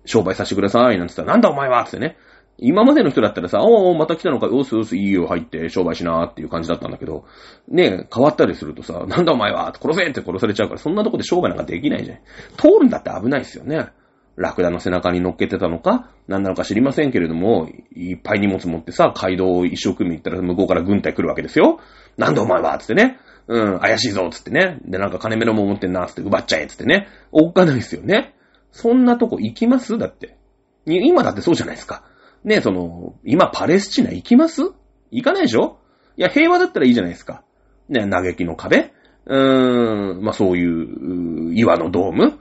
[0.04, 2.16] 商売させてください、なんて言ったら、なんだお前はってね。
[2.58, 7.26] 今までの人だったらさ、おー、また来たのか、おすおす、いいよ、入って商売しなーっていう感じだったんだけど、
[7.68, 12.18] ね、変わったりするとさ、なんだお前は殺せって殺されちゃうから、そんなとこで商売なんかできないじゃん。
[12.56, 13.88] 通るんだって危ないですよね。
[14.36, 21.80] ラクダの背中に乗っけてたのか、何なのか知りませんけれども、いっぱい荷物持ってさ、街道を一生懸命行ったら向こうから軍隊来るわけですよ。
[22.16, 23.18] なんだお前はつってね。
[23.48, 24.78] うん、怪しいぞつってね。
[24.84, 27.08] で、なんか金目のも持ってんなつって奪っちゃえつってね。
[27.30, 28.34] おっかないですよね。
[28.72, 29.98] そんなとこ行きます？
[29.98, 30.36] だって。
[30.84, 32.04] 今だってそうじゃないですか。
[32.44, 34.62] ね、その、今パレスチナ行きます？
[35.10, 35.78] 行かないでしょ？
[36.16, 37.42] いや、平和だったらいいじゃないですか。
[37.88, 38.92] ね、嘆きの壁
[39.26, 42.38] うーん、まあそういう、岩のドーム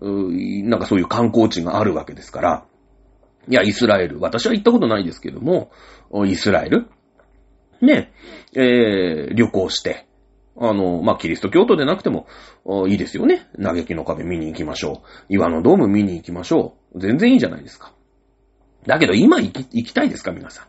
[0.00, 2.64] うーなんかそういう観光地があるわけですから。
[3.48, 4.20] いや、イスラエル。
[4.20, 5.70] 私は行ったことないですけども、
[6.26, 6.88] イスラエル。
[7.80, 8.12] ね、
[8.54, 10.06] えー、旅行して、
[10.60, 12.26] あの、まあ、キリスト教徒でなくても、
[12.88, 13.48] いいですよね。
[13.62, 15.06] 嘆きの壁見に行きましょう。
[15.28, 17.00] 岩のドーム見に行きましょう。
[17.00, 17.92] 全然いいじゃないですか。
[18.86, 20.32] だけど今行き、行きたいですか？
[20.32, 20.66] 皆さ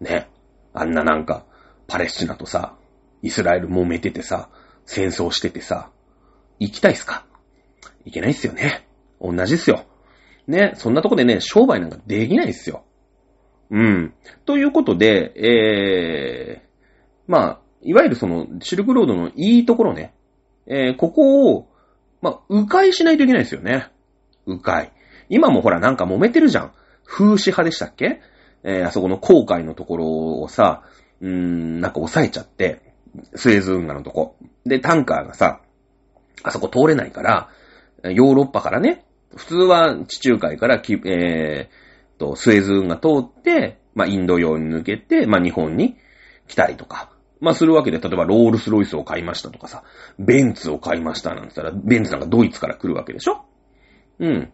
[0.00, 0.04] ん。
[0.04, 0.28] ね。
[0.72, 1.44] あんななんか、
[1.88, 2.76] パレスチナとさ、
[3.22, 4.48] イスラエル揉めててさ、
[4.86, 5.90] 戦争しててさ、
[6.58, 7.26] 行きたいっすか？
[8.04, 8.86] いけないっすよね。
[9.20, 9.84] 同じっすよ。
[10.46, 12.84] ね、そんなとこでね、商売なんかできないっすよ。
[13.74, 14.14] うん。
[14.46, 16.68] ということで、えー、
[17.26, 20.14] まあ、いわゆるその、シルクロードのいいところね、
[20.66, 21.68] えー、ここを、
[22.22, 23.88] まあ、迂回しないといけないですよね。
[24.46, 24.92] 迂回。
[25.28, 26.72] 今もほらなんか揉めてるじゃん。
[27.04, 28.20] 風刺派でしたっけ？
[28.62, 30.06] えー、あそこの航海のところ
[30.40, 30.84] をさ、
[31.20, 32.80] うーん、なんか抑えちゃって、
[33.34, 34.36] スエズ運河のとこ。
[34.64, 35.60] で、タンカーがさ、
[36.44, 37.48] あそこ通れないから、
[38.10, 39.04] ヨーロッパからね、
[39.36, 41.83] 普通は地中海からき、えー、
[42.18, 45.96] と、スエズ運河通って、まあ、インド洋に抜けて、まあ、日本に
[46.48, 49.82] 来たりとか、まあ、するわけで、例えばロールスロイスを買いましたとかさ、
[50.18, 53.44] ベンツを買いましたなんて言ったら、ベンツなんかドイツから来るわけでしょ？
[54.18, 54.52] うん。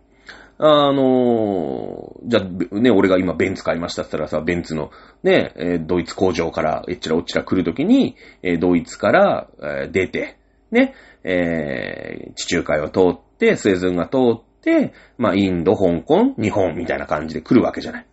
[0.58, 4.90] あのー、じゃあ、ね、俺が今ベンツ買いましたって言ったらさ、ベンツの
[5.22, 10.36] ね、えドイツ工場からえっちらおっちら来るときに、えドイツから、え出て、
[10.70, 10.94] ね、
[11.24, 18.06] えー、地中海を通って、スエズンが通ってて、まあ、インド、香港、日本みたいな感じで来るわけじゃない。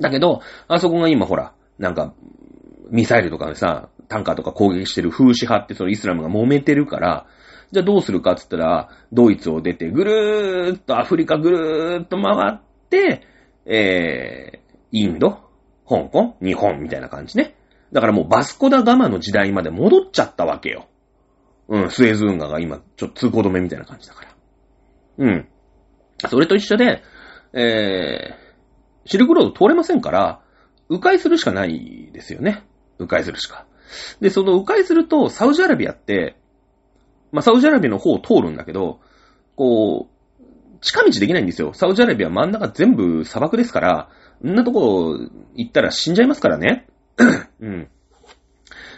[0.00, 2.14] だけど、あそこが今ほら、なんか、
[2.90, 7.26] ミサイルとかでさ、タンカーとか攻撃してる風刺派ってそのイスラムが揉めてるから、
[7.70, 12.60] じゃあどうするかって言ったら、ドイツを出て、ぐるーっとアフリカぐるーっと回っ
[12.90, 13.22] て、
[13.64, 15.40] えー、インド、
[15.88, 17.54] 香港、日本みたいな感じね。
[17.92, 20.86] だからもうバスコダガマの時代まで戻っちゃったわけよ。
[21.68, 24.31] うん、スエズ運河が今、ちょっと通行止めみたいな感じだから。
[25.18, 25.48] うん。
[26.28, 27.02] それと一緒で、
[27.52, 30.40] えー、シルクロード通れませんから、
[30.88, 32.64] 迂回するしかないですよね。
[32.98, 33.66] 迂回するしか。
[34.20, 36.36] で、その迂回すると、サウジアラビアって、
[37.30, 39.00] まあ、サウジアラビアの方を通るんだけど、
[39.56, 41.72] こう、近道できないんですよ。
[41.74, 44.08] サウジアラビア真ん中全部砂漠ですから、
[44.44, 45.16] んなとこ
[45.54, 46.86] 行ったら死んじゃいますからね。
[47.60, 47.88] うん。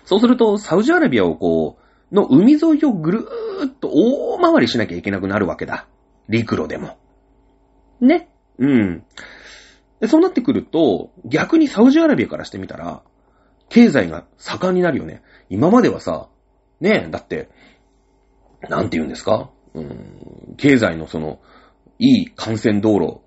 [0.05, 5.87] そうすると、サウジアラビアをこう、の海沿いをぐるーっと大回りしなきゃいけなくなるわけだ。
[6.29, 6.97] 陸路でも。
[8.01, 8.29] ね。
[8.59, 9.05] うん。
[10.01, 13.03] でそうなってくると、逆にサウジアラビアからしてみたら、
[13.69, 15.23] 経済が盛んになるよね。
[15.49, 16.29] 今まではさ、
[16.81, 17.49] ねえ、だって、
[18.69, 19.51] なんて言うんですか？
[19.75, 21.41] うん、経済のその、
[21.99, 23.21] いい幹線道路、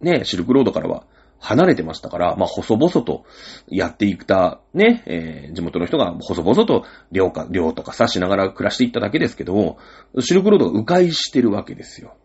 [0.00, 1.04] ね、シルクロードからは
[1.38, 3.24] 離れてましたから、まあ、細々と
[3.68, 9.78] やっていった、ね、えー、地元の人が細々と量か、量とかさしながら暮らしていっただけですけども、
[10.20, 12.16] シルクロードが迂回してるわけですよ。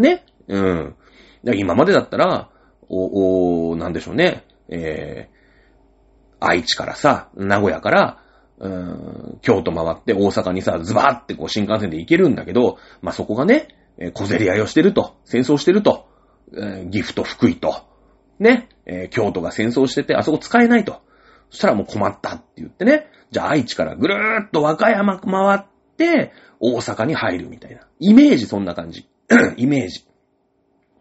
[0.00, 0.96] ねうん。
[1.54, 2.50] 今までだったら、
[2.88, 8.22] お、お、なんでしょうね、えー、愛知からさ、名古屋から、
[8.58, 16.08] うん、京都回って大阪にさ、ズバーってこう新幹線で行けるんだけど、まあ、そこがね、え小競り合いをしてると、戦争してると、
[16.52, 17.86] えー、岐阜と福井と、
[18.38, 21.00] ね、えー、京都が戦争してて、あそこ使えないと。
[21.50, 25.64] そしたらもう困ったって言ってね、じゃあ愛知からぐるーっと和歌山回っ
[25.96, 27.82] て、大阪に入るみたいな。
[27.98, 29.08] イメージそんな感じ。
[29.56, 30.04] イメージ。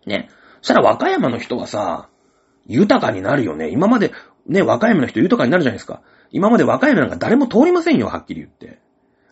[0.05, 0.29] ね。
[0.61, 2.09] そしたら和歌山の人はさ、
[2.65, 3.69] 豊かになるよね。
[3.69, 4.11] 今まで、
[4.45, 6.01] ね、和歌山の人豊かになるじゃないですか。
[6.31, 8.79] 今まで和歌山なんか誰も通りませんよ、はっきり言って。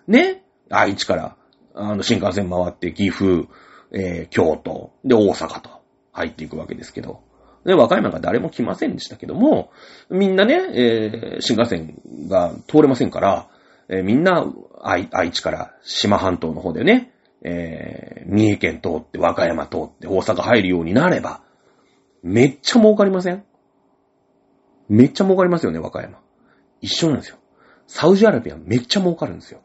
[0.08, 1.36] ね愛知から、
[1.76, 3.48] あの、新幹線回って岐阜、
[3.92, 5.70] えー、京都、で、大阪と
[6.12, 7.22] 入っていくわけですけど。
[7.66, 9.72] で、和歌山が誰も来ませんでしたけども、
[10.10, 13.48] みんなね、えー、新幹線が通れませんから、
[13.90, 14.46] えーみんな
[14.82, 21.42] 愛、愛知から島半島の方でね、えー三重県通って和歌山通って大阪入るようになれば、
[22.22, 23.46] めっちゃ儲かりません？
[24.90, 26.20] めっちゃ儲かりますよね、和歌山。
[26.82, 27.38] 一緒なんですよ。
[27.88, 29.62] サウジアラビアめっちゃ儲かるんですよ。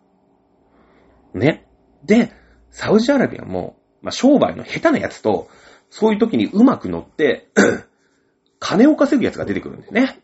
[1.34, 1.66] ね？
[2.04, 2.32] で、
[2.70, 5.48] サウジアラビアも、まあ、商売の下手なやつと、
[5.90, 7.48] そういう時にうまく乗って、
[8.60, 10.20] 金を稼ぐやつが出てくるんだよね。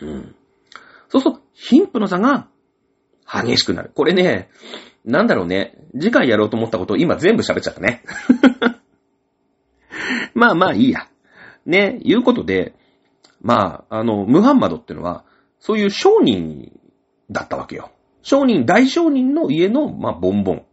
[0.00, 0.36] うん。
[1.08, 2.48] そうすると、貧富の差が
[3.26, 3.90] 激しくなる。
[3.94, 4.48] これね、
[5.04, 5.74] なんだろうね。
[5.92, 8.02] 次回やろうと思ったことを今全部喋っちゃったね。
[10.34, 11.08] まあまあいいや。
[11.66, 12.74] ね、いうことで、
[13.40, 15.24] まあ、あの、ムハンマドってのは、
[15.58, 16.72] そういう商人
[17.30, 17.90] だったわけよ。
[18.22, 20.64] 商人、大商人の家の、まあ、ボンボン。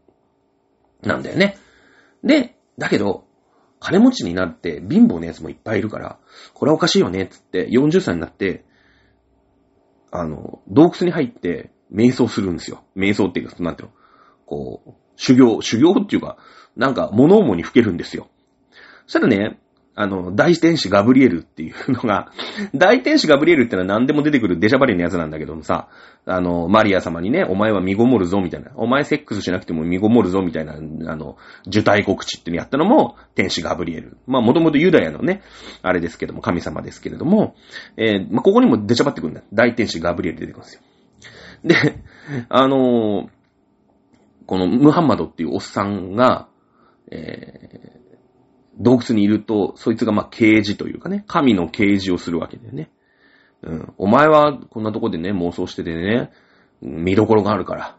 [1.01, 1.57] なんだよね。
[2.23, 3.25] で、だけど、
[3.79, 6.19] 金持ちになって貧乏な奴もいっぱいいるから、
[6.53, 8.65] これはおかしいよね、つって、40歳になって、
[10.11, 12.83] あの、洞窟に入って、瞑想するんですよ。
[12.97, 13.93] 瞑想っていうか、なんていうの
[14.47, 16.37] こう、修行、修行っていうか、
[16.75, 18.27] なんか、物思いにふけるんですよ。
[19.05, 19.59] そしたらね、
[19.99, 22.31] あの、大天使ガブリエルっていうのが、
[22.75, 25.87] 大天使ガブリエルってのは何でも出てくるデジャバレのやつなんだけどもさ、
[26.27, 28.69] あの、マリア様にね、お前は身ごもるぞ、みたいな。
[28.75, 34.17] お前セックスしなくても身ごもるぞ、みたいな、あの、受胎告知ってのやったのも、天使ガブリエル。
[34.27, 35.41] まあ、もともとユダヤのね、
[35.81, 37.55] あれですけども、神様ですけれども、
[37.97, 39.41] えーまあ、ここにも出ちゃばってくるんだ。
[39.51, 40.81] 大天使ガブリエル出てくるんですよ。
[41.63, 42.03] で、
[42.49, 43.36] あのー
[44.47, 46.47] このムハンマドっていうおっさんが、
[47.11, 47.97] えー
[48.79, 52.89] 洞窟にいると、そいつがまあ啓示というかね、神の啓示をするわけだよね。
[53.63, 53.93] うん。
[53.97, 56.31] お前はこんなとこでね、妄想しててね、
[56.81, 57.97] 見どころがあるから。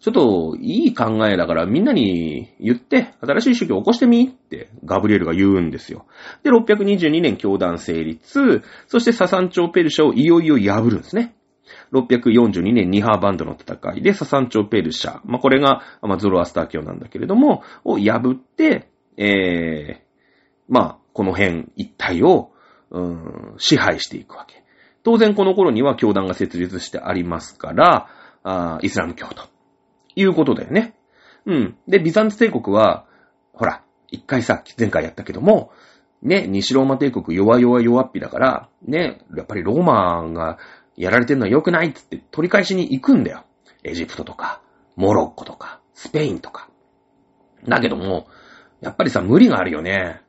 [0.00, 6.06] ちょっと、いい考えだからみんなに言って、新しい宗教を起こしてみって、ガブリエルが言うんですよ。
[6.42, 11.36] で、622年教団成立、そしてササン朝ペルシャをいよいよ破るんですね。
[11.92, 20.12] 642年ニハーバンドの戦いでササン朝ペルシャ、まあ、これが、まあ、ゾロアスター教なんだけれども、を破って、えー、
[20.68, 22.52] まあ、この辺一帯を、
[22.90, 24.62] うん、支配していくわけ。
[25.02, 28.08] 当然この頃には教団が設立してありますから、
[28.44, 29.48] あイスラム教と
[30.14, 30.94] いうことだよね。
[31.46, 31.76] うん。
[31.88, 33.06] で、ビザンツ帝国は、
[33.52, 35.72] ほら、一回さ、前回やったけども、
[36.22, 40.58] ね、西ローマ帝国弱々弱っぴだから、ね、やっぱりローマが
[40.96, 43.44] やられてるのは良くないっつって取り返しに行くんだよ。
[43.84, 44.60] エジプトとか、
[44.96, 46.68] モロッコとか、スペインとか。
[47.66, 48.26] だけども、
[48.80, 50.22] やっぱりさ、無理があるよね。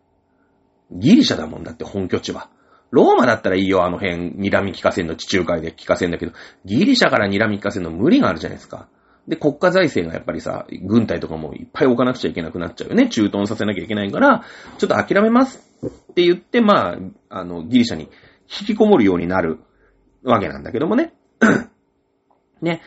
[0.91, 2.49] ギリシャだもんだって本拠地は。
[2.91, 6.32] ローマだったらいいよ、あの辺、睨み聞かせんの、地中海で聞かせんだけど、
[6.63, 8.88] ギリシャから睨み聞かせんの無理があるじゃないですか。
[9.28, 13.10] で、国家財政がやっぱりさ、軍隊とかもいっぱい置かなくちゃいけなくなっちゃうよね。
[13.10, 14.43] 駐屯させなきゃいけないから、
[14.78, 16.97] ちょっと諦めますって言って、まあ、
[17.30, 18.10] あの、ギリシャに
[18.60, 19.60] 引きこもるようになる
[20.23, 21.13] わけなんだけどもね。
[22.62, 22.81] ね。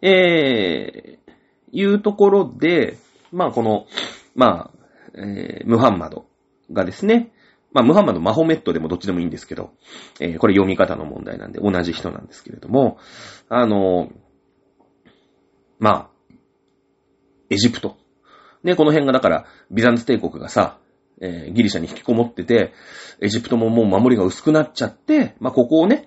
[0.00, 1.32] えー、
[1.72, 2.96] いうところで、
[3.32, 3.86] まあこの、
[4.34, 4.78] まあ、
[5.14, 6.26] えー、ムハンマド
[6.72, 7.32] がですね、
[7.72, 9.72] まあムハンマド、マホメットでもどっちでもいいんですけど、
[10.20, 12.98] えー、これ読み方の問題なんで同じ人なんですけれども、
[13.48, 14.10] あの、
[15.78, 16.34] まあ、
[17.50, 17.96] エジプト。
[18.62, 20.78] ね、この辺がだから、ビザンツ帝国がさ、
[21.20, 22.72] えーギリシャに引きこもってて、
[23.20, 26.06] エジプトももう守りが薄くなっちゃって、まあ、ここをね、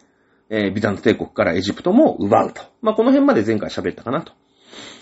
[0.53, 2.61] えービザンツ帝国からエジプトも奪うと。
[2.81, 4.33] まあ、この辺まで前回喋ったかなと、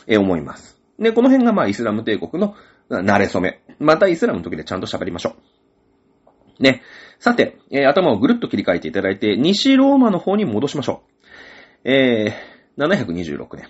[0.08, 0.80] えー思います。
[1.00, 2.56] で、この辺がま、イスラム帝国の
[2.90, 3.60] 慣れ初め。
[3.80, 5.36] またイスラムの時でちゃんと喋りましょ
[6.60, 6.64] う。
[6.64, 6.84] ね。
[7.18, 11.02] さて、えー頭をぐるっと切り替えていただいて、西ローマの方に戻しましょ
[11.84, 11.90] う。
[11.90, 13.68] えー、726年。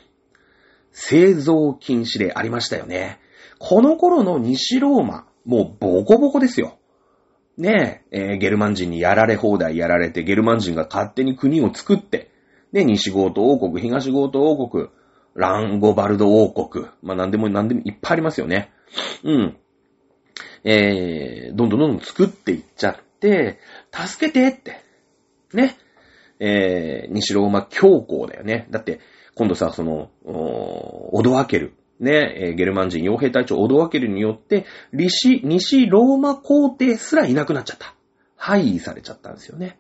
[0.92, 3.20] 製造禁止令ありましたよね。
[3.58, 6.79] この頃の西ローマ、もうボコボコですよ。
[7.60, 12.32] ねえ、えーゲルマン人にやられ放題やられて、ゲルマン人が勝手に国を作って、
[12.72, 14.88] で、西ゴート王国、東ゴート王国、
[15.36, 18.72] ランゴバルド王国、まあ何でも何でもいっぱいありますよね。
[19.24, 19.58] うん。
[20.64, 23.60] えー、どんどんどんどん作っていっちゃって、
[23.92, 24.82] 助けてって。
[25.54, 25.78] ね。
[26.40, 28.68] えー、西ローマ教皇だよね。
[28.72, 29.02] だって、
[29.36, 37.94] 今度さ、その、おオドアケル、ね、えーゲルマン人傭兵隊長オドアケルによって、西、西ローマ皇帝すらいなくなっちゃった。
[38.36, 39.78] 廃位されちゃったんですよね。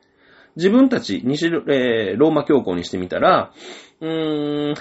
[0.55, 3.53] 自分たち、西、えーローマ教皇にしてみたら、
[4.01, 4.76] うーん、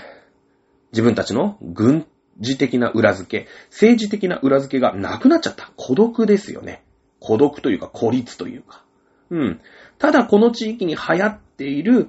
[0.93, 2.07] 自分たちの軍
[2.41, 5.71] 事的な裏付け、政治的な裏付けがなくなっちゃった。
[5.77, 6.83] 孤独ですよね。
[7.21, 8.85] 孤独というか孤立というか。
[9.31, 9.61] うん。
[9.99, 12.09] ただこの地域に流行っている、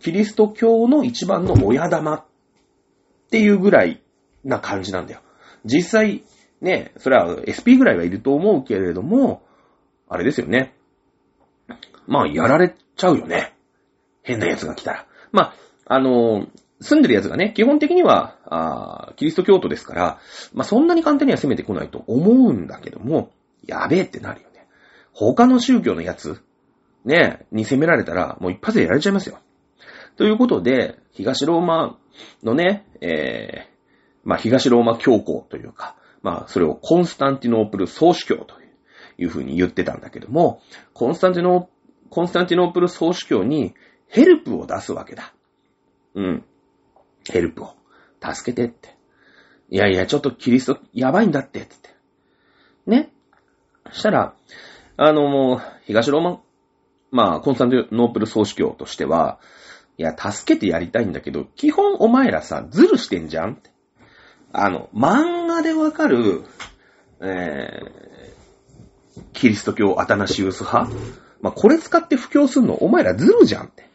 [0.00, 2.24] キリスト教の一番の親玉っ
[3.30, 4.00] ていうぐらい
[4.44, 5.20] な感じなんだよ。
[5.64, 6.24] 実際、
[6.60, 9.42] ね、それは SP ぐらいはいると思うけれども、
[10.08, 10.74] あれですよね。
[12.06, 13.54] まあ、やられちゃうよね。
[14.22, 15.06] 変な奴が来たら。
[15.30, 15.54] ま
[15.86, 16.46] あ、あの、
[16.80, 20.18] 住んでるやつがね、基本的には、あキリスト教徒ですから、
[20.54, 23.30] まあ、そんなに簡単には攻めてこないと思うんだけども、
[23.66, 24.66] やべえってなるよね。
[25.12, 26.40] 他の宗教のやつ、
[27.04, 29.38] ね、に攻められたら、もう一発でやられちゃいますよ。
[30.16, 31.98] ということで、東ローマ
[32.42, 33.77] のね、えー、
[34.28, 38.56] まあ、東ローマ教皇というか、まあ、それをコンスタンティノープル総主教と
[39.16, 40.60] いうふうに言ってたんだけども、
[40.92, 41.66] コンスタンティノー、
[42.10, 43.74] コンスタンティノープル総主教に
[44.06, 45.32] ヘルプを出すわけだ。
[46.14, 46.44] うん。
[47.30, 47.74] ヘルプを。
[48.22, 48.98] 助けてって。
[49.70, 51.88] いやいや、ちょっとキリストやばいんだって、つって。
[52.86, 53.10] ね。
[53.90, 54.34] したら、
[54.98, 56.42] あの、もう、東ローマ、
[57.10, 59.40] まあ、コンスタンティノープル総主教としては、
[59.96, 63.70] いや、助けてやりたいんだけど、基本お前らさ、ズルしてんじゃんって。
[64.52, 66.44] あの、漫画でわかる、
[67.20, 70.92] えー、キリスト教アタナシウス派？
[71.40, 72.74] まあ、これ使って布教すんの？
[72.74, 73.88] お前らズルじゃんって。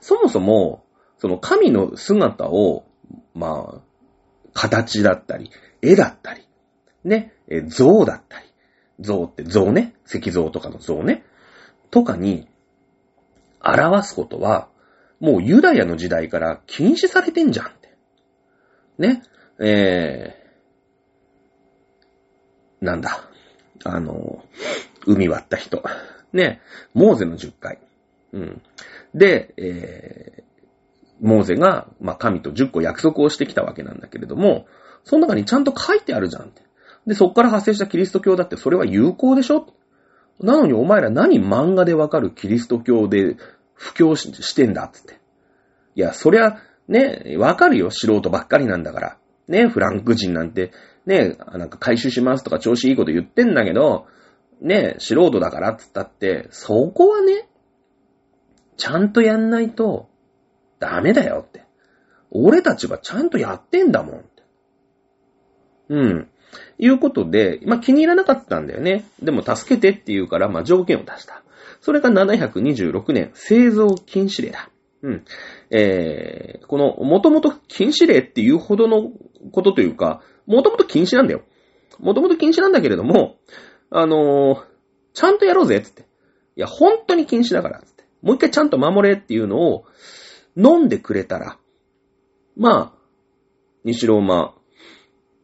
[0.00, 0.84] そもそも、
[1.18, 2.84] その神の姿を、
[3.34, 3.80] まあ、
[4.54, 5.50] 形だったり、
[5.82, 6.48] 絵だったり、
[7.04, 8.46] ね、え像だったり、
[9.00, 11.24] 像って像ね、石像とかの像ね、
[11.90, 12.48] とかに
[13.62, 14.68] 表すことは、
[15.20, 17.94] もうユダヤの時代から禁止されてんじゃんって。
[18.98, 19.22] ね、
[19.60, 23.28] えー、なんだ、
[23.84, 24.44] あの、
[25.06, 25.82] 海割った人。
[26.32, 26.60] ね、
[26.94, 27.78] モーゼの10回。
[28.32, 28.62] うん。
[29.14, 30.42] で、えー、
[31.20, 34.66] モーゼが、まあ、神と10個約束をしてきたわけなんだけれども、
[35.04, 36.62] その中にちゃんと書いてあるじゃんって。
[37.06, 39.66] で、そっから発生したキリスト教だってそれは有効でしょ
[40.40, 43.36] なのにお前ら何漫画でわかるキリスト教で
[43.74, 45.20] 布教してんだっつって。
[45.96, 46.58] いや、そりゃ、
[46.88, 49.19] ね、わかるよ、素人ばっかりなんだから。
[49.50, 50.72] ね、フランク人なんて、
[51.06, 54.06] ね、なんか回収しますとか調子いいこと言ってんだけど、
[54.60, 57.48] ね、素人だからって言ったって、そこはね、
[58.76, 60.08] ちゃんとやんないと、
[60.78, 61.64] ダメだよって。
[62.30, 64.24] 俺たちはちゃんとやってんだもん。
[65.90, 66.28] うん。
[66.78, 69.04] いうことで、まあ、気に入らなかったんだよね。
[69.22, 71.42] でも助けてって言うから、まあ、条件を出した。
[71.80, 74.70] それが726年、製造禁止令だ。
[75.02, 75.24] うん。
[75.70, 79.10] えー、この、もともと禁止令っていうほどの
[79.52, 81.42] ことというか、もともと禁止なんだよ。
[81.98, 83.36] もともと禁止なんだけれども、
[83.90, 84.64] あのー、
[85.12, 86.02] ちゃんとやろうぜ、つって。
[86.56, 88.04] いや、本当に禁止だから、つって。
[88.22, 89.84] もう一回ちゃんと守れっていうのを、
[90.56, 91.58] 飲んでくれたら、
[92.56, 93.00] まあ、
[93.84, 94.54] 西ローマ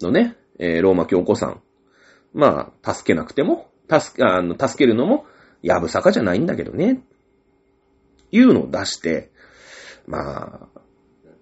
[0.01, 1.63] のね、えー、ローマ教皇さん、
[2.35, 5.27] まあ、助けなくても、助け、あの、助けるのも、
[5.63, 7.03] やぶさかじゃないんだけどね、
[8.31, 9.31] いうのを出して、
[10.07, 10.81] まあ、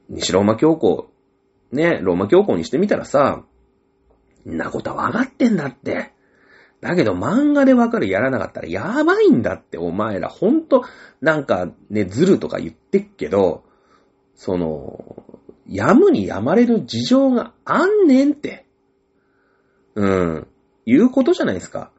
[0.09, 1.11] 西ローマ教皇、
[1.75, 3.43] ね、ローマ教皇にしてみたらさ、
[4.49, 6.13] んなことは分かってんだって。
[6.81, 10.29] だけど漫画でわかるやらなかったらやばいんだってお前ら。
[10.29, 10.85] ほんと、
[11.21, 13.65] なんかね、ずるとか言ってっけど、
[14.35, 15.25] その、
[15.67, 18.67] やむにやまれる事情があんねんって。
[19.95, 20.47] うん。
[20.87, 21.91] いうことじゃないですか。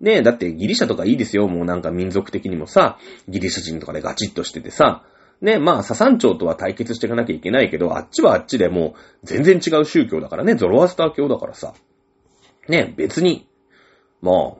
[0.00, 1.48] ねえ、だってギリシャとかいいですよ。
[1.48, 2.98] もうなんか民族的にもさ、
[3.28, 5.04] ギリシャ人とかでガチッとしててさ、
[5.40, 11.74] ね、まあ、ササンチョウとは対決していかなきゃいけないけど、あっちはあっちでもう全然違う宗教だからね、ゾロアスター教だからさ。
[12.68, 13.46] ね、別に、
[14.20, 14.52] まあ、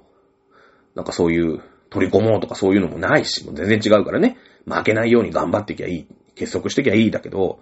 [0.95, 1.61] なんかそういう
[1.91, 6.07] 取り込もうとかそういうのもないし、もう全然違うからね、負けないように頑張ってきゃいい。
[6.35, 7.61] 結束してきゃいいだけど、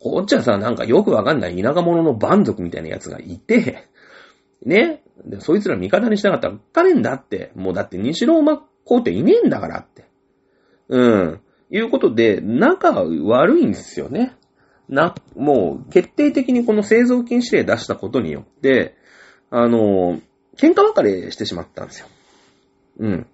[0.00, 3.88] こっちはさ、なんかよくわかんない田舎者の蛮族みたいなやつがいて、
[4.64, 5.02] ね。
[5.24, 7.52] で、そいつら味方にしなかったらかねんだって。
[7.54, 10.04] もうだって西ローマ皇帝いねえんだからって。
[10.88, 11.40] うん。
[11.70, 14.36] いうことで、仲悪いんですよね。
[14.88, 18.96] な、もう、決定的にこの製造禁止令出したことによって、
[19.50, 20.20] あの、
[20.56, 22.06] 喧嘩別れしてしまったんですよ。
[23.00, 23.26] うん。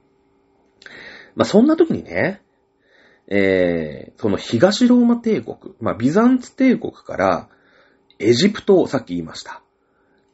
[1.34, 2.42] まあ、そんな時にね、
[3.28, 7.48] えー、その東ローマ帝国、まあ、ビザンツ帝国から
[8.18, 9.62] エジプトをさっき言いました。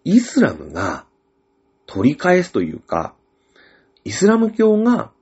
[0.05, 1.05] イスラムが
[1.87, 3.15] 取り返すというか、
[4.05, 5.13] イスラム教が、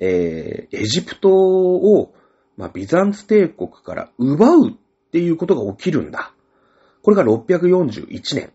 [0.00, 2.14] えー、エジプトを、
[2.56, 4.72] まあ、ビザンツ帝国から奪うっ
[5.12, 6.32] ていうことが起きるんだ。
[7.02, 8.52] これが641年。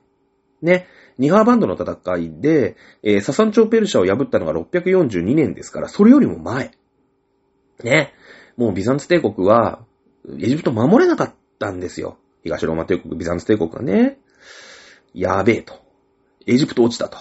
[0.62, 0.88] ね。
[1.18, 6.72] ニハーバンドの戦いで、えー、ササンチョウペルシャを破ったのが642年ですから、それよりも前。
[7.84, 8.14] ね。
[8.56, 9.86] もうビザンツ帝国は、
[10.40, 12.18] エジプト守れなかったんですよ。
[12.44, 14.18] 東ローマ帝国、ビザンツ帝国がね。
[15.14, 15.74] やべえと。
[16.48, 17.18] エジプト落ちたと。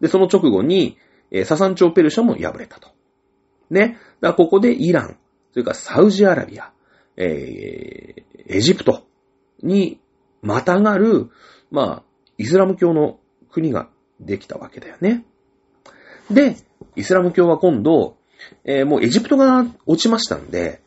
[0.00, 0.98] で、その直後に、
[1.30, 2.88] えー、ササンチョウペルシャも敗れたと。
[3.72, 3.98] ね。
[4.20, 5.16] だからここでイラン、
[5.52, 6.72] それからサウジアラビア、
[7.16, 9.06] えー、エジプト
[9.62, 10.00] に
[10.42, 11.30] またがる、
[11.70, 12.02] まあ、
[12.38, 13.18] イスラム教の
[13.50, 13.88] 国が
[14.20, 15.24] できたわけだよね。
[16.30, 16.56] で、
[16.96, 18.16] イスラム教は今度、
[18.64, 20.80] えー、もうエジプトが落ちましたんで、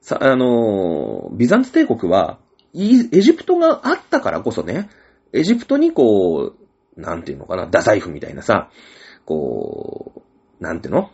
[0.00, 2.38] さ、あのー、ビザンツ帝国は
[2.74, 4.88] エジプトがあったからこそね、
[5.32, 6.54] エジプトにこ
[6.96, 8.70] う、なんていうのかな、太宰府みたいなさ、
[9.24, 10.22] こ
[10.60, 11.10] う、なんていうの？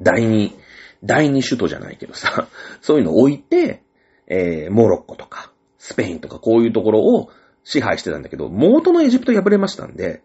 [0.00, 0.52] 第二、
[1.04, 2.48] 第二首都じゃないけどさ、
[2.80, 3.82] そういうのを置いて、
[4.26, 7.30] えー、モロッコとか、スペインとかこういうところを
[7.62, 10.22] 支配してたんだけど、元のエジプト破れましたんで、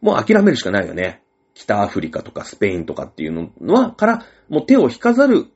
[0.00, 1.22] もう諦めるしかないよね。
[1.54, 5.46] 北アフリカとかスペインとかっていうのは、から、もう手を引かざる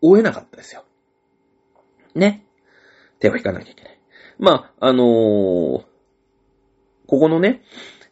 [0.00, 0.84] を得なかったですよ。
[2.14, 2.44] ね。
[3.20, 3.98] 手を引かなきゃいけない。
[4.38, 5.84] まあ、あのー、
[7.06, 7.62] ここのね、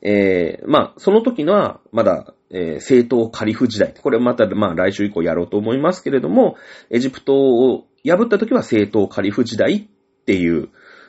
[0.03, 3.94] えー、まあ、その時のは、まだ、えー、政党カリフ時代。
[3.94, 6.57] これまた、まあ、来週以降やろうと思いますけれども、
[6.90, 10.68] エジプトを破った時は政党カリフ時代っていう、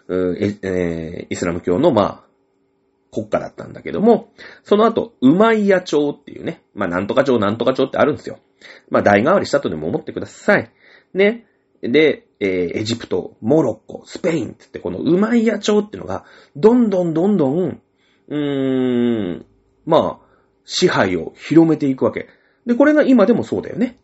[0.10, 2.24] ええー、イスラム教の、まあ、
[3.12, 4.32] 国家だったんだけども、
[4.64, 8.40] その後、ウマイヤ朝っていうね、まあ、なんとか朝、なんとか朝ってあるんですよ。
[8.90, 10.72] まあ、代替わりしたとでも思ってください。
[11.14, 11.46] ね。
[11.82, 16.26] で、えー、エジプト、モロッコ、スペインってって、このウマイヤ朝っていうのが、
[16.56, 17.82] どんどんどんどん、
[18.28, 19.46] うーん、
[19.86, 20.26] まあ、
[20.66, 22.28] 支配を広めていくわけ。
[22.66, 23.98] で、これが今でもそうだよね。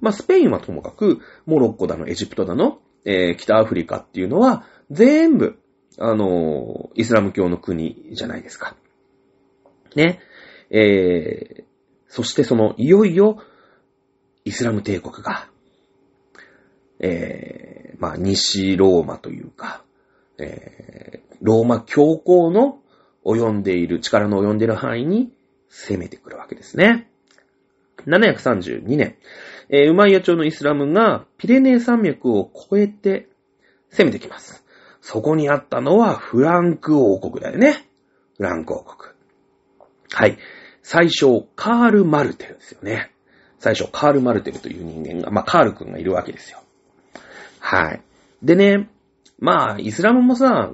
[0.00, 5.58] まあ、スペインはともかく、モロッコだの、エジプトだの、えー、北アフリカっていうのは、全部、
[5.98, 8.76] あのー、イスラム教の国じゃないですか。
[9.96, 10.20] ね。
[10.70, 11.64] えー、
[12.08, 13.38] そしてその、いよいよ、
[14.44, 15.48] イスラム帝国が、
[17.00, 19.82] えー、まあ、西ローマというか、
[20.38, 22.80] えー、ローマ教皇の
[23.24, 25.32] 及んでいる、力の及んでいる範囲に
[25.68, 27.08] 攻めてくるわけですね。
[28.06, 29.16] 732年、
[29.68, 33.28] えー、ウマイヤ朝のイスラムがピレネー山脈を越えて
[33.90, 34.64] 攻めてきます。
[35.00, 37.86] そこにあったのはフランク王国だよね。
[38.36, 39.12] フランク王国。
[40.12, 40.38] はい。
[40.82, 43.10] 最初、カール・マルテルですよね。
[43.58, 46.62] 最初、カール・マルテルという人間が、まあ、カール君がいるわけですよ。
[47.58, 48.02] はい。
[48.42, 48.90] でね、
[49.38, 50.70] まあ、イスラムもさ、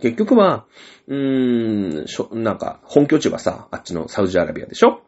[0.00, 0.64] 結局は、
[1.06, 5.02] うーん、しょ、なんか、本拠地はさ、あっちのサウジアラビアでしょ？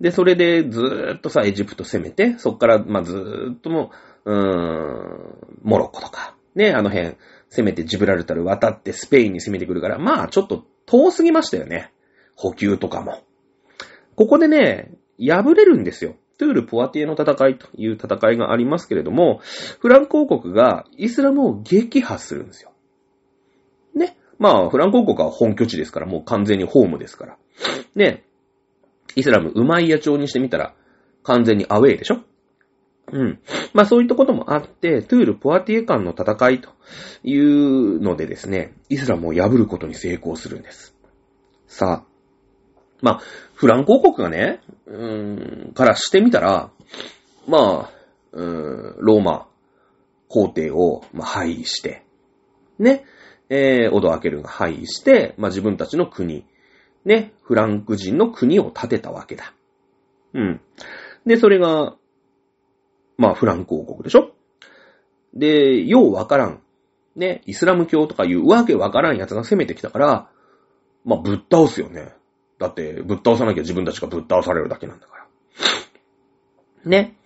[0.00, 3.92] で、それでずーっとさ、エジプト攻めて、そっから、まあ、ずーっとも
[4.24, 7.16] う、うーん、モロッコとか、ね、あの辺、
[7.48, 11.92] 攻めてジブラルタル渡ってスペインに攻めてくるから、まあ、ちょっと遠すぎましたよね。
[12.34, 13.22] 補給とかも。
[14.16, 16.16] ここでね、敗れるんですよ。
[16.38, 19.40] トゥール・ポワティエの戦いという戦いがありますけれども、
[19.78, 22.69] フランク王国がイスラムを撃破するんですよ。
[24.40, 27.36] まあ、フランク王国は本拠地ですから、もう完全にホームですから。
[27.94, 28.24] ね。
[29.14, 30.74] イスラム、ウマイヤ朝にしてみたら、
[31.22, 32.20] 完全にアウェイでしょ？
[33.12, 33.40] うん。
[33.74, 36.70] まあそういったこともあって、トゥール・ポワティエ間の戦いと
[37.22, 40.96] いうのでですね、イスラムを破ることに成功するんです。
[41.66, 42.10] さあ、
[43.02, 43.20] まあ、
[43.54, 46.70] フランク王国がね、うーん、からしてみたら、
[47.46, 47.92] まあ、
[48.32, 49.48] うーん、ローマ
[50.28, 52.04] 皇帝を、まあ、廃位して、
[52.78, 53.04] ね、
[53.50, 56.46] えー、オドアケルが廃位して、まあ、自分たちの国、
[57.04, 59.52] ね、フランク人の国を建てたわけだ。
[60.32, 60.60] うん。
[61.26, 61.96] で、それが、
[63.18, 64.32] まあ、フランク王国でしょ？
[65.34, 66.62] で、ようわからん。
[67.16, 70.30] ね、イスラム教とかいうわけわからん奴が攻めてきたから、
[71.04, 72.14] まあ、ぶっ倒すよね。
[72.58, 75.26] だって、ぶっ倒さなきゃ自分たちがぶっ倒されるだけなんだから。
[76.84, 77.16] ね。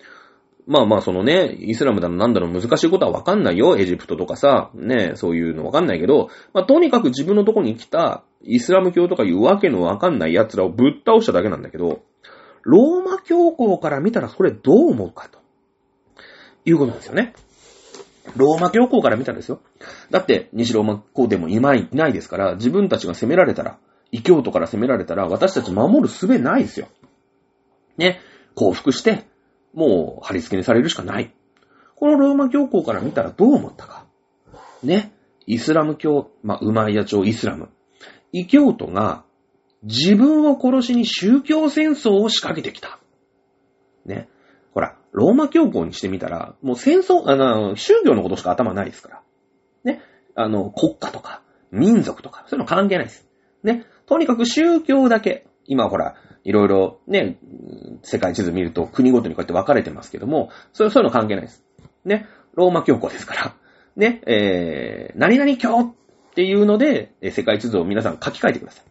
[0.67, 3.77] まあまあ、そのね、イスラムだのなんだろ難しいことはわかんないよ。
[3.77, 12.03] エジプトとかさ、ね、そういうのわかんないけど、まあとにかく自分のとこに来たイスラム教とかいうわけのわかんない奴らをぶっ倒しただけなんだけど、
[12.63, 15.39] ローマ教皇から見たらそれどう思うかと。
[16.65, 17.35] いうことなんですよね。
[18.37, 19.61] ローマ教皇から見たらですよ。
[20.11, 23.79] だって、西ローマ皇帝もいないですから、自分たちが攻められたら、
[24.13, 26.89] 異教徒から攻められたら、私たち守る術ないですよ。
[27.99, 28.21] ね。
[28.55, 29.25] 降伏して、
[29.75, 31.35] もう貼り付けにされるしかない。
[31.97, 34.07] このローマ教皇から見たらどう思ったか。
[34.83, 35.13] ね。
[35.47, 37.69] イスラム教、まあ、ウマイヤ朝イスラム。
[38.33, 39.25] 異教徒が
[39.83, 42.99] 自分を殺しに宗教戦争を仕掛けてきた。
[44.07, 44.29] ね。
[44.73, 49.23] ほら、ローマ教皇にしてみたら、もう戦争、あの、宗教のことしか頭ないですから。
[49.85, 50.01] ね。
[50.35, 53.29] あの、国家とか、民族とか、そういうの関係ないです。
[53.63, 53.85] ね。
[54.07, 57.39] とにかく宗教だけ、今ほら、いろいろね、
[58.03, 61.65] 世界地図見ると国ごとにこうやって分かれてますけども、そういうの関係ないです。
[62.05, 63.55] ね、ローマ教皇ですから。
[63.97, 65.95] ね、えー、何々教っ
[66.35, 68.85] ていうので、世界地図を皆さん書き換えてください。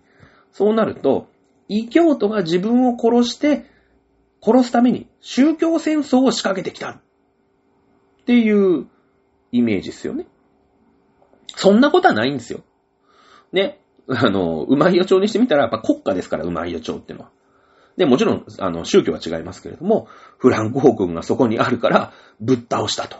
[0.51, 1.27] そうなると、
[1.67, 3.65] 異教徒が自分を殺して、
[4.41, 6.89] 殺すために宗教戦争を仕掛けてきた。
[6.91, 7.01] っ
[8.25, 8.87] ていう
[9.51, 10.25] イメージですよね。
[11.55, 12.61] そんなことはないんですよ。
[13.51, 13.79] ね。
[14.07, 17.29] あの、うまいよ町にしてみたら、やっぱ国家ですから、うまいよ町ってのは。
[17.97, 23.17] で、もちろん、あの、宗教は違いますけれども、フランク王国がそこにあるから、ぶっ倒したと。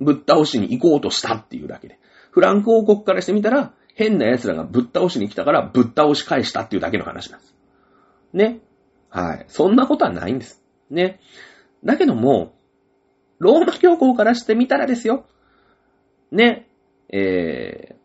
[0.00, 1.98] ぶっ倒しに行こうとしたっていうだけで。
[2.30, 7.54] フランク王国からしてみたら、変な奴らがぶっ倒しに来たからぶっ倒し返したっていうだけの話なんです。
[8.32, 8.60] ね。
[9.08, 9.44] はい。
[9.48, 10.60] そんなことはないんです。
[10.90, 11.20] ね。
[11.84, 12.56] だけども、
[13.38, 15.26] ローマ教皇からしてみたらですよ。
[16.32, 16.68] ね。
[17.08, 17.96] えー、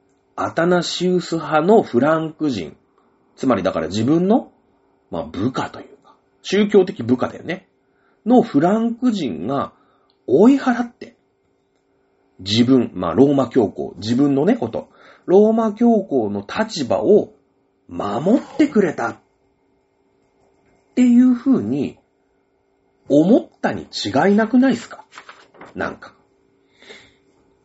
[0.44, 2.78] アタナシウス派のフランク人。
[3.36, 4.52] つまりだから自分の、
[5.12, 7.68] まあ部下というか、宗教的部下だよね。
[8.26, 9.74] のフランク人が
[10.28, 11.18] 追い払って、
[12.40, 14.90] 自分、まあローマ教皇、自分のねこと、
[15.26, 17.34] ローマ教皇の立場を
[17.88, 19.18] 守ってくれたっ
[20.96, 21.98] ていう風に
[23.10, 25.06] 思ったに違いなくないですか？
[25.76, 26.14] なんか。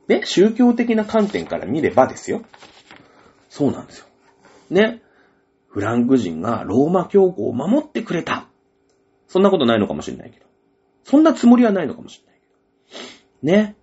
[0.08, 2.42] ね、宗教的な観点から見ればですよ。
[3.48, 4.06] そうなんですよ。
[4.70, 5.02] ね。
[5.68, 8.46] フランク人がローマ教皇を守ってくれた。
[9.28, 10.46] そんなことないのかもしれないけど。
[11.04, 12.46] そんなつもりはないのかもしれないけ
[13.46, 13.52] ど。
[13.52, 13.76] ね。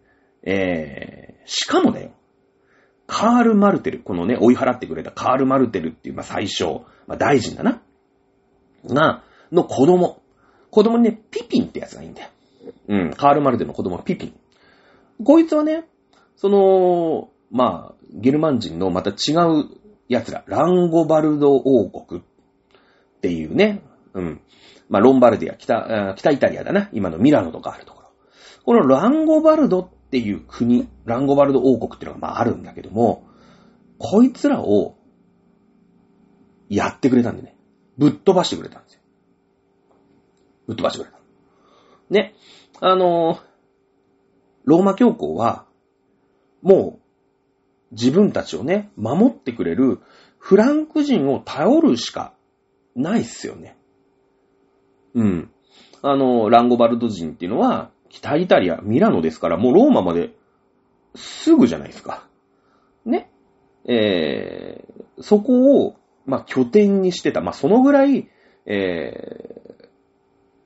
[0.44, 2.12] えー、しかもだよ。
[3.08, 6.64] カール・マルテル、このね、追い払ってくれたカール・マルテルっていう、まあ、最初、
[7.08, 7.82] まあ、大臣だな。
[8.86, 10.22] が、の子供。
[10.70, 12.30] 子供にね、ピピンってやつがいいんだよ。
[12.88, 14.34] うん、カール・マルテルの子供はピピン。
[15.24, 15.90] こいつはね、
[16.42, 19.70] その、まあ、ゲルマン人のまた違う
[20.10, 22.24] 奴ら、ランゴバルド王国っ
[23.22, 23.84] ていうね、
[24.16, 24.42] うん。
[24.90, 26.90] まあ、ロンバルディア、北、北イタリアだな。
[26.94, 28.08] 今のミラノとかあるところ。
[28.66, 33.24] このランゴバルドっていう国、ランゴバルド王国っていうのがまああるんだけども、
[34.00, 34.98] こいつらを
[36.70, 37.56] やってくれたんでね。
[38.00, 39.02] ぶっ飛ばしてくれたんですよ。
[40.66, 41.20] ぶっ飛ばしてくれた。
[42.10, 42.34] ね。
[42.80, 43.38] あの、
[44.66, 45.68] ローマ教皇は、
[46.62, 50.00] もう、自分たちをね、守ってくれる
[50.38, 52.34] フランク人を頼るしか
[52.96, 53.78] ないっすよね。
[55.14, 55.52] うん。
[56.02, 60.34] あの、ランゴバルド人っていうのは、北イタリア、ミラノですから、もうローマまで
[61.16, 62.28] すぐじゃないですか。
[63.06, 63.30] ね。
[63.86, 65.96] えー、そこを、
[66.26, 67.42] まあ、拠点にしてた。
[67.42, 68.30] まあ、そのぐらい、
[68.66, 69.86] えー、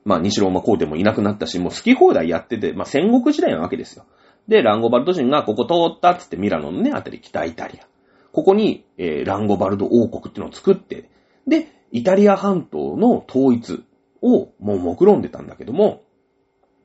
[0.04, 4.04] まあ、西ローマ皇帝もいなくなったし、もう好き放題やってて、まあ、戦国時代なわけですよ。
[4.48, 7.86] で、ランゴバルド人がここ通ったっつってミラノのね、あたり北イタリア。
[8.32, 11.08] ここに、えー、ランゴバルド王国っていうのを作って、
[11.46, 13.84] で、イタリア半島の統一
[14.22, 16.02] をもう目論んでたんだけども、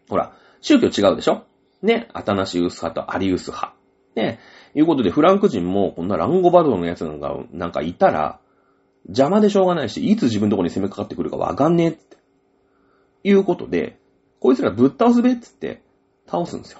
[0.09, 1.43] ほら、宗教違うでしょ？
[1.82, 3.76] ね、アタナシウス派とアリウス派。
[4.16, 4.39] ね、
[4.76, 8.39] いうことで、フランク人も、こんなランゴバルドのやつが、なんかいたら、
[9.05, 12.18] 邪魔でしょうがないし、いつ自分のとこに攻めかかってくるかわかんねえって。
[13.24, 13.99] いうことで、
[14.39, 15.82] こいつらぶっ倒すべっつって、
[16.28, 16.80] 倒すんですよ。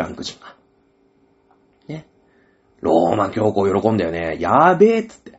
[0.00, 0.56] ランク人が。
[1.86, 2.08] ね。
[2.80, 4.38] ローマ教皇喜んだよね。
[4.40, 5.38] やべえっつって。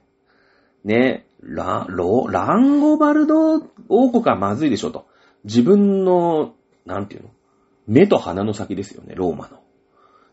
[0.83, 1.25] ね。
[1.41, 3.55] ラ、ロ、ランゴバルド
[3.89, 5.07] 王国はまずいでしょと。
[5.43, 6.53] 自分の
[6.85, 7.29] なんていうの？
[7.87, 9.59] 目と鼻の先ですよね、ローマの。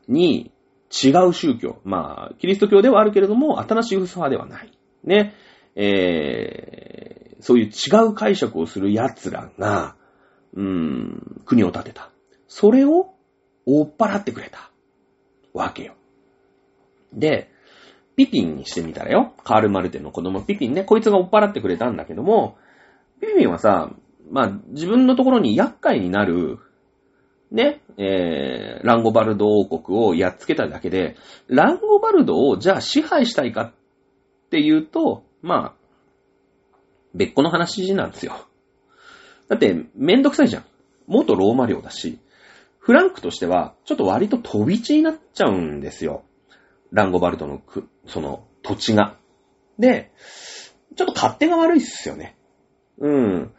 [0.06, 0.52] に、
[0.90, 1.80] 違う宗教。
[1.84, 4.70] まあ、キリスト教ではあるけれども、新しい嘘派ではない。
[5.04, 5.34] ね。
[5.74, 7.70] えー、そういう違
[8.06, 9.96] う解釈をする奴らが、
[10.54, 12.10] うーん、国を建てた。
[12.46, 13.14] それを
[13.68, 14.70] 追っ払ってくれた。
[15.52, 15.94] わけよ。
[17.12, 17.50] で、
[18.16, 19.34] ピピンにしてみたらよ。
[19.44, 20.84] カール・マルテの子供ピピンね。
[20.84, 22.56] こいつが追っ払ってくれたんだけども、
[23.20, 23.92] ピピンはさ、
[24.30, 26.58] まあ、自分のところに厄介になる、
[27.50, 31.16] ね、えー、ランゴバルド王国をやっつけただけで、
[31.46, 33.72] ランゴバルドをじゃあ支配したいかっ
[34.50, 35.74] ていうと、まあ、
[37.14, 38.34] 別個の話なんですよ。
[39.48, 40.64] だって、めんどくさいじゃん。
[41.06, 42.18] 元ローマ領だし、
[42.88, 46.24] フランクとしては、ちょっと割と飛び地になっちゃうんですよ。
[46.90, 49.18] ランゴバルドのくその土地が。
[49.78, 50.10] で、
[50.96, 52.34] ちょっと勝手が悪いっすよね。
[52.96, 53.52] うん。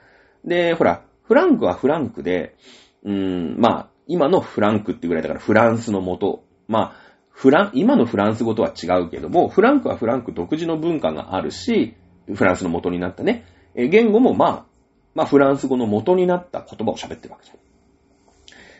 [0.45, 2.55] で、ほら、フランクはフランクで、
[3.03, 6.43] うーん、まあ、今のフランクってぐらいだからフランスの元。
[6.67, 6.95] まあ、
[7.29, 11.93] フラン、今のフランス語とは違うけども、フランクはフランク独自の文化があるし、
[12.33, 13.45] フランスの元になったね。
[13.75, 14.65] え言語もまあ、
[15.13, 17.68] まあフランス語の元になった言葉を喋ってるわけじゃん。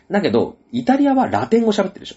[0.10, 2.16] だけど、イタリアはラテン語喋ってるでしょ。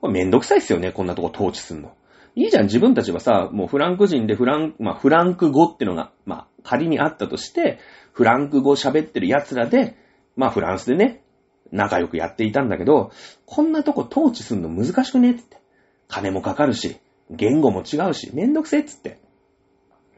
[0.00, 1.92] これめんどくさいっすよね、こんなとこ統治すんの。
[2.34, 7.78] いいじゃん、自分たちはさ、もうフランク人でフラン、まあフランク語ってのが、まあ仮にあったとして、
[8.12, 9.96] フランク語喋ってる奴らで、
[10.36, 11.22] まあフランスでね、
[11.70, 13.12] 仲良くやっていたんだけど、
[13.46, 15.60] こんなとこ統治すんの難しくねって。
[16.08, 16.96] 金もかかるし、
[17.30, 19.18] 言語も違うし、めんどくせえっつって。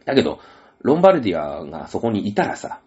[0.04, 0.40] だけど、
[0.82, 2.80] ロンバルディアがそこにいたらさ、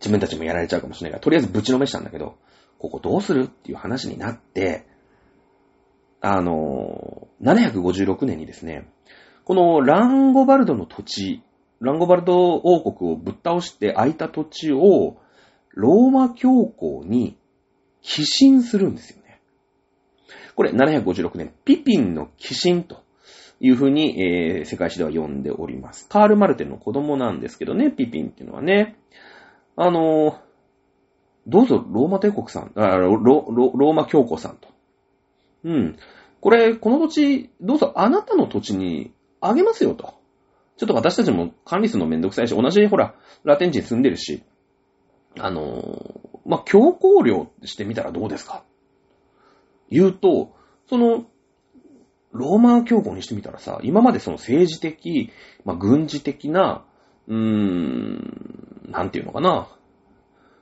[0.00, 2.36] 自分たちもやられちゃうかもしれないから、とりあえずぶちのめしたんだけど、
[2.78, 4.86] ここどうするっていう話になって、
[6.20, 8.88] あの756年にですね、
[9.44, 11.42] このランゴバルドの土地
[11.80, 15.16] ランゴバルド王国をぶっ倒して空いた土地を
[15.70, 17.36] ローマ教皇に
[18.02, 19.40] 寄進するんですよね。
[20.56, 23.02] これ756年、ピピンの寄進と
[23.60, 26.08] いうふうに、えー、世界史では呼んでおります。
[26.08, 28.96] カール・マルテンの子供なんですけどね、ピピンっていうのはね。
[29.76, 30.47] あのー、
[31.48, 34.68] どうぞローマ帝国さん、あロロローマ教皇さんと。
[35.64, 35.96] うん。
[36.40, 40.14] これ、この土地、どうぞあなたの土地にあげますよと。
[40.76, 44.44] ちょっと私たちも管理するのめんどくさいし、同じ、ほら、ラテン人住んでるし、
[45.38, 48.62] あのー、まあ、教皇領してみたらどうですか？
[49.90, 50.54] 言うと、
[50.88, 51.26] その、
[52.32, 55.30] ローマ教皇にしてみたらさ、今までその政治的、
[55.64, 56.84] まあ、軍事的な、
[57.26, 59.68] うーん、なんていうのかな。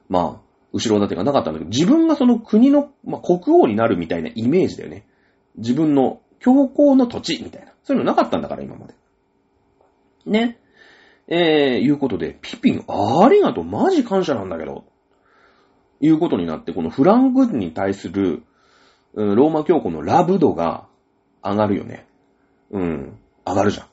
[0.08, 0.45] まあ、
[0.76, 5.06] 後ろ盾がなかったんだけど、自分がその国の、まあ、国王になるみたいなイメージだよね。
[5.56, 7.72] 自分の教皇の土地みたいな。
[7.82, 8.94] そういうのなかったんだから、今まで。
[10.26, 10.58] ね。
[11.28, 14.84] えー、いうことで、ピピン、ありがとう、マジ感謝なんだけど。
[16.00, 18.42] いうことになって、このフランクに対する、
[19.14, 20.86] うん、ローマ教皇のラブ度が
[21.42, 22.06] 上がるよね。
[22.70, 23.86] うん、上がるじゃん。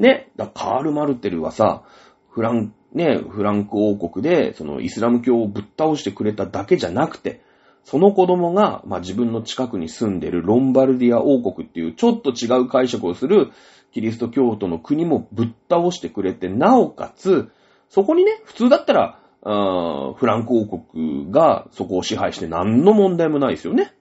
[0.00, 1.82] ね、だカール・マルテルはさ、
[2.30, 7.42] フラン、ね、フランク王国で、そのイスラム教をぶっ倒してくれただけじゃなくて、
[7.82, 13.50] その子供が、まあ、自分の近くに住んでるロンバルディア王国っていうちょっと違う解釈をする
[13.92, 17.50] キリスト教徒の国もぶっ倒してくれて、なおかつ、
[17.90, 23.94] そこにね、普通だったら、フランク王国がそこを支配して何の問題もないですよね。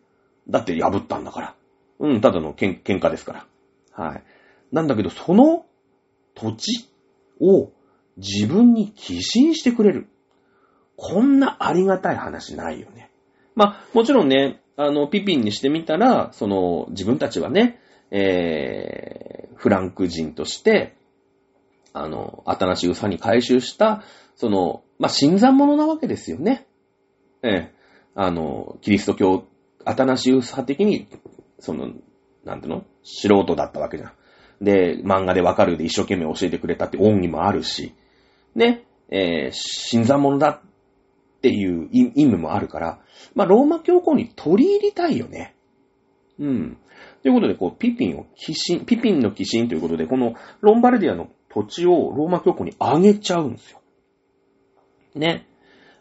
[0.48, 1.56] だって破ったんだから。
[2.00, 3.46] うん、ただの喧嘩ですか
[3.96, 4.06] ら。
[4.06, 4.24] はい。
[4.72, 5.66] なんだけど、その
[6.34, 6.90] 土地
[7.42, 7.70] を
[8.18, 10.08] 自分に寄進してくれる。
[10.96, 13.10] こんなありがたい話ないよね。
[13.56, 17.80] まあ、もちろんね、あの、ピピンにしてみたら、その、自分たちはね、
[18.12, 20.96] えー、フランク人として、
[21.94, 24.04] あの、新しいウサに回収した、
[24.36, 26.66] その、まあ、新参者なわけですよね。
[27.44, 27.74] ええ
[28.16, 29.46] あの、キリスト教、
[29.84, 31.08] 新しいウサ的に、
[31.60, 31.92] その、
[32.46, 32.86] なんていうの？
[33.04, 34.12] 素人だったわけじゃん。
[34.64, 37.94] で、漫画でわかるで一生懸命教えてくれたって恩義もあるし、
[38.56, 43.00] ね、えー、新参者だっていう意味もあるから、
[43.36, 45.56] まあ、ローマ教皇に取り入りたいよね。
[46.40, 46.78] うん。
[47.22, 53.82] ということで、こう、ピピンを寄進、ピピンの寄進ということで、このロンバルディアの土地をローマ教皇にあげちゃうんですよ。
[55.16, 55.48] ね。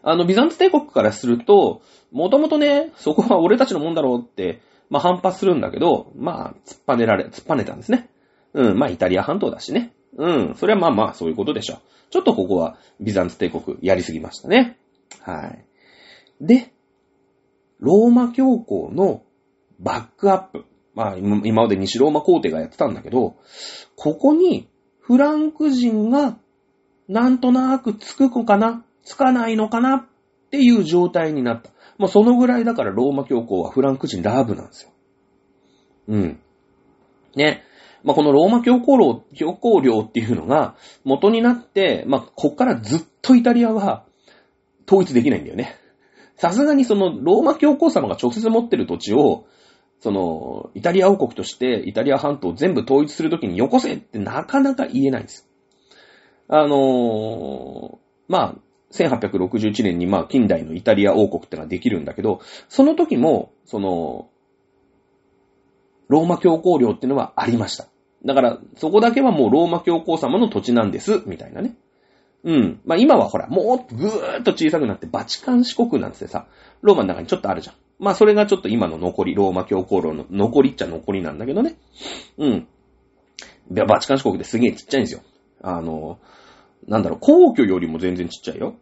[0.01, 1.81] あの、ビザンツ帝国からすると、
[2.11, 8.09] もともとね、そこは俺たちのもんだろうって、まあ反発するんだけど、まあ、突っぱねられ、突っぱねたんですね。
[8.53, 9.92] うん、まあイタリア半島だしね。
[10.15, 11.79] うん、それはまあまあそういうことでしょう。
[12.11, 14.77] ちょっとここはビザンツ帝国やりすぎましたね。
[15.21, 15.65] はい。
[16.39, 16.71] で、
[17.79, 19.23] ローマ教皇の
[19.79, 20.65] バックアップ。
[20.93, 23.35] まあ今まで西ローマ皇帝がやってたんだけど、
[23.95, 26.37] ここにフランク人が
[27.07, 28.85] なんとなくつく子かな？
[29.03, 29.95] つかないのかな？
[29.95, 30.05] っ
[30.51, 31.71] ていう状態になった。
[31.97, 34.91] もうそのぐらいだからローマ教皇はフランク人ラブなんですよ。
[36.09, 36.39] うん。
[37.35, 37.63] ね。
[38.03, 44.05] まあ、このローマ教皇領、教皇領っていうのが元になって、まあ、こっからずっとイタリアは
[44.87, 45.77] 統一できないんだよね。
[46.35, 49.45] さすがにそのローマ教皇様が直接持ってる土地を、
[50.01, 55.47] その、イタリア王国としてイタリア半島を全部統一するときによこせってなかなか言えないんです。
[56.49, 57.97] あのー、
[58.27, 58.55] まあ、
[58.91, 64.29] 1861年にまあ近代のイタリア王国ってのができるんだけど、その時も、その、
[66.09, 67.87] ローマ教皇領っていうのはありました。
[68.25, 71.75] だから、そこだけはもうローマ教皇様の土地なんです、みたいなね。
[72.43, 72.79] うん。
[72.85, 76.47] まあ今はほら、もうぐーっと小さくなってバチカン四国なんてさ、
[76.81, 77.75] ローマの中にちょっとあるじゃん。
[77.99, 81.75] まあそれがちょっと今の残り、ローマ教皇領の残りっちゃ残りなんだけどね。
[82.37, 82.67] うん。
[83.71, 85.21] でバチカン四国ですげえちっちゃいんですよ。
[85.61, 86.19] あの、
[86.87, 88.75] なんだろう、皇居よりも全然ちっちゃいよ。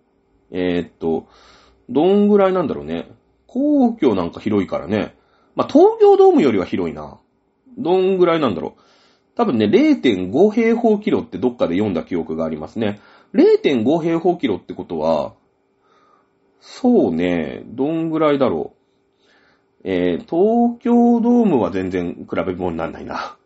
[0.52, 1.28] えー、っと、
[1.90, 3.12] どんぐらいなんだろうね。
[3.46, 5.16] 皇居なんか広いからね。
[5.56, 7.20] まあ東京ドームよりは広いな。
[7.78, 8.82] どんぐらいなんだろう。
[9.36, 13.00] 多分ね、0.5平方キロってどっかで読んだ記憶がありますね。
[13.34, 15.34] 0.5平方キロってことは、
[16.60, 18.82] そうね、どんぐらいだろう。
[19.84, 23.38] えー、東京ドームは全然比べ物にならないな。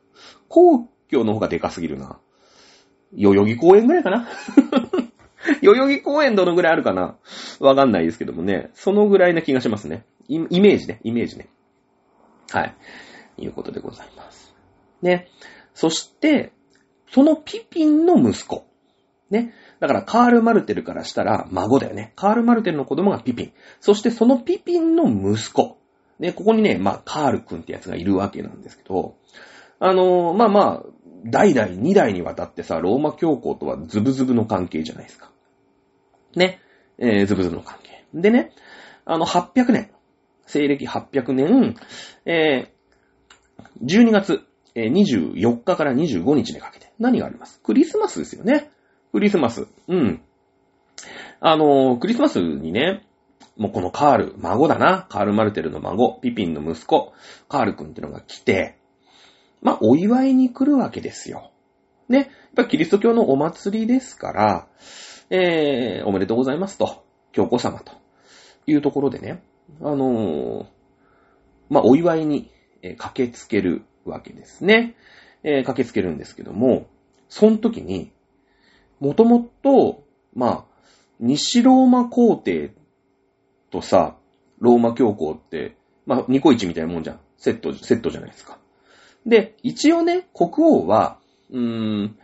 [0.49, 2.19] 皇居の方がでかすぎるな。
[3.13, 4.27] 代々木公園ぐらいかな？
[5.61, 7.15] 代々木公園どのぐらいあるかな？
[7.59, 8.69] わかんないですけどもね。
[8.73, 10.03] そのぐらいな気がしますね。
[10.27, 11.47] イメージね、イメージね。
[12.51, 12.75] はい。
[13.38, 14.53] いうことでございます。
[15.01, 15.29] ね。
[15.76, 16.53] そして、
[17.11, 18.65] そのピピンの息子。
[19.30, 19.53] ね。
[19.80, 22.13] だからカール・マルテルからしたら孫だよね。
[22.15, 23.53] カール・マルテルの子供がピピン。
[23.82, 25.78] そしてそのピピンの息子。
[26.17, 29.17] ね、ここにね、まあ、カール君ってやつがいるわけなんですけど、
[29.80, 30.84] あのー、まあまあ、
[31.26, 35.32] 代々2代にわたってさ、ローマ教皇とはズブズブの関係じゃないですか。
[36.36, 36.61] ね。
[36.97, 38.05] えー、ズブズブの関係。
[38.13, 38.53] でね、
[39.03, 39.91] あの、800年。
[40.45, 41.76] 西暦800年、
[42.26, 44.45] えー、12月
[44.76, 47.59] 24日から25日にかけて何があります？
[47.61, 48.69] クリスマスですよね。
[49.11, 49.67] クリスマス。
[49.88, 50.21] うん。
[51.39, 53.05] あのクリスマスにね、
[53.57, 55.07] もうこのカール、孫だな。
[55.09, 57.13] カール・マルテルの孫、ピピンの息子、
[57.47, 58.78] カール君ってのが来て、
[59.61, 61.51] まあ、お祝いに来るわけですよ。
[62.09, 62.17] ね。
[62.17, 64.67] やっぱキリスト教のお祭りですから、
[65.30, 67.93] えー、おめでとうございますと、教皇様と
[68.67, 69.41] いうところでね、
[69.82, 70.65] あのー
[71.69, 72.51] まあ、お祝いに、
[72.97, 74.95] 駆けつけるわけですね。
[75.43, 76.88] えー駆けつけるんですけども、
[77.30, 78.12] その時に、
[78.99, 80.03] もともと、
[80.34, 80.66] まあ、
[81.20, 82.72] 西ローマ皇帝
[83.72, 84.16] とさ、
[84.60, 85.76] ローマ教皇って、
[86.06, 87.20] まあ、ニコイチみたいなもんじゃん。
[87.38, 88.58] セット、セットじゃないですか。
[89.26, 91.20] で、一応ね、国王は、
[91.51, 92.18] うーん、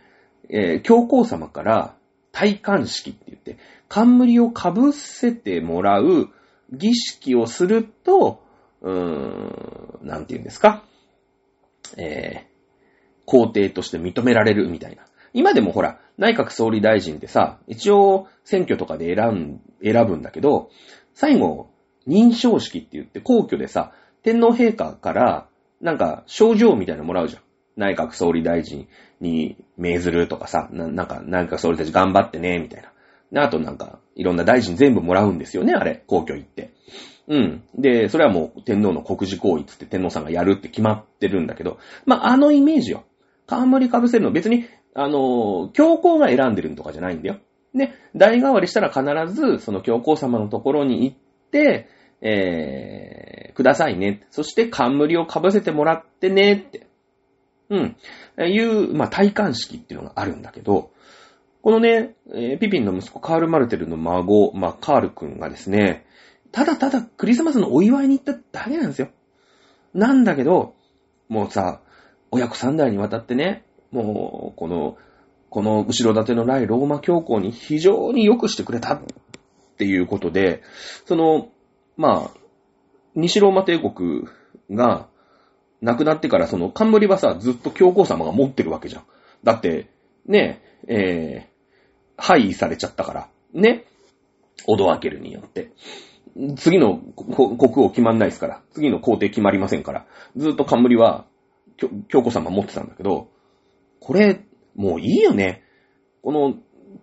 [0.48, 1.94] えー教皇様から
[2.32, 3.58] 戴冠式って言って、
[3.88, 6.30] 冠をかぶせてもらう
[6.72, 8.42] 儀式をすると、
[8.80, 10.84] うーん、なんて言うんですか？
[11.98, 12.52] えー
[13.24, 15.04] 皇帝として認められるみたいな。
[15.32, 20.70] 今でもほら、内閣総理大臣ってさ、一応選挙とかで選ん、選ぶんだけど、
[21.14, 21.70] 最後、
[22.06, 25.46] 認証式って言って皇居でさ、天皇陛下から、
[25.80, 27.42] なんか、賞状みたいなのもらうじゃん。
[27.76, 28.86] 内閣総理大臣
[29.20, 32.82] に命ずるとかさ、ななんか、内閣総理大臣頑張ってね、みたい
[33.32, 33.44] な。
[33.44, 36.72] あとなんか、いろんな大臣全部もらうんですよね、あれ、皇居行って。
[37.28, 37.62] うん。
[37.74, 43.04] で、それはもう天皇の国事行為つって天皇さんがやるって決まってるんだけど、まあ、あのイメージよ。
[43.46, 47.36] 冠被せるの別に、あの、教皇が選んでるとかじゃないんだよ。
[47.74, 51.16] ね、代替わりしたら必ず、その教皇様のところに行っ
[51.50, 51.88] て、
[52.20, 54.26] えー、くださいね。
[54.30, 56.86] そして冠を被せてもらってねって。
[57.70, 57.96] うん。
[58.38, 60.90] いう、まあ、戴冠式っていうのがあるんだけど、
[61.62, 66.04] このね、えーピピンの息子カール・マルテルの孫、まあ、カール君がですね、
[66.52, 69.08] ただただクリスマスのお祝いに行っただけなんですよ。
[69.94, 70.74] なんだけど、
[71.28, 71.80] もうさ、
[72.30, 74.96] 親子三代にわたってね、もう、この、
[75.50, 79.02] この後ろ盾のないローマ教皇に非常に良くしてくれたっ
[79.76, 80.62] ていうことで、
[81.04, 81.48] その、
[81.96, 82.38] まあ、
[83.14, 84.26] 西ローマ帝国
[84.70, 85.08] が
[85.82, 89.04] 亡くなってからその冠はさ、ずっと教皇様が持ってるわけじゃん。
[89.44, 89.90] だって、
[90.26, 93.84] ね、えー、廃位されちゃったから、ね、
[94.66, 95.70] オドアケルによって。
[96.56, 100.06] 次の国王決まんないですから、次の皇帝決まりませんから、
[100.36, 101.26] ずっと冠は
[101.76, 103.28] 教教皇様持ってたんだけど、
[104.00, 105.62] これ、もういいよね。
[106.22, 106.54] この、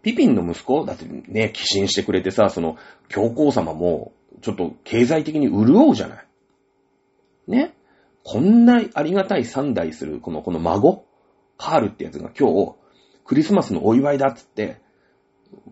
[0.01, 2.77] ピピンの息子だってね、寄進してくれてさ、その、
[3.07, 6.27] 教皇様も、ちょっと経済的に潤うじゃない。
[7.47, 7.73] ね。
[8.23, 11.05] こんなありがたい三代する、この、この孫、
[11.57, 12.75] カールってやつが今日、
[13.25, 14.81] クリスマスのお祝いだっつって、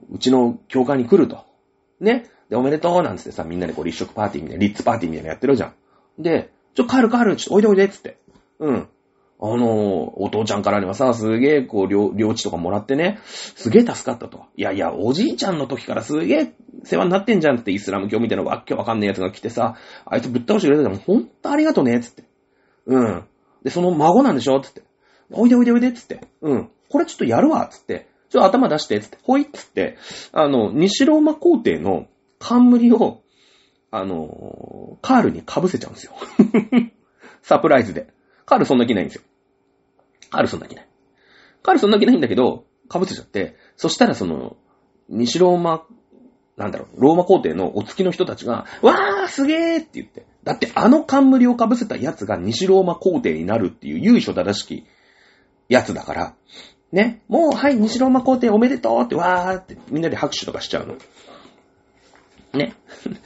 [0.09, 1.45] うちの教会に来ると。
[1.99, 2.29] ね。
[2.49, 5.73] で、おめでとうなんつってさ、みんなでこう立食パーティーみたいな、リッツパーティーみたいなのやってるじゃん。
[6.21, 8.17] で、ちょ、カールカール、ちょっとおいでおいでっつって。
[8.59, 8.87] うん。
[9.39, 14.45] あのーお父ちゃんからにはさ、すげえ、こう、領、領地とかもらってね、すげえ助かったと。
[14.55, 19.75] いやいや、おじいちゃんの時からすげえ世話になってんじゃんってイスラム教みたいなわけわかんねえやつが来てさ、
[20.05, 22.23] あいつぶっ倒してくれたからほんとありがとね、つって。
[22.87, 23.23] うん。
[23.63, 24.81] で、その孫なんでしょつって。
[25.31, 26.21] おいでおいでおいで、つって。
[26.41, 26.69] うん。
[26.89, 28.07] これちょっとやるわ、つって。
[28.29, 29.17] ちょっと頭出して、つって。
[29.23, 29.97] ほいつって。
[30.31, 32.07] あの、西ローマ皇帝の
[32.39, 33.23] 冠を、
[33.91, 36.13] あの、カールに被せちゃうんですよ。
[37.41, 38.07] サプライズで。
[38.45, 39.23] カールそんな気ないんですよ。
[40.29, 40.87] カールそんな気ない。
[41.63, 44.57] カールそんな気ないんだけど、被せちゃって、そしたらその、
[45.09, 45.85] 西ローマ、
[46.57, 50.25] なんだろう、ローマ皇帝のお付きの人たちが、わーすげーって言って。
[50.47, 54.85] だってあの冠を被せたやつが西ローマ皇帝になるっていう由緒正しき
[55.67, 56.35] やつだから、
[56.93, 60.95] ね、もうはい、西ローマ皇帝おめでとうってわーってみんなで拍手とかしちゃうの。
[62.57, 62.73] ね。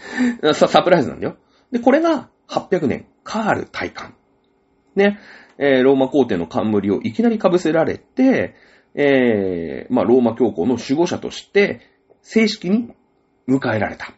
[0.54, 1.38] サプライズなんだよ。
[1.72, 4.16] で、これが800年、カール大冠。
[4.96, 5.20] ね。
[5.58, 8.56] えーローマ皇帝の冠をいきなり被せられて、
[8.96, 11.82] えーまあ、ローマ教皇の守護者として、
[12.22, 12.90] 正式に
[13.48, 14.14] 迎えられた。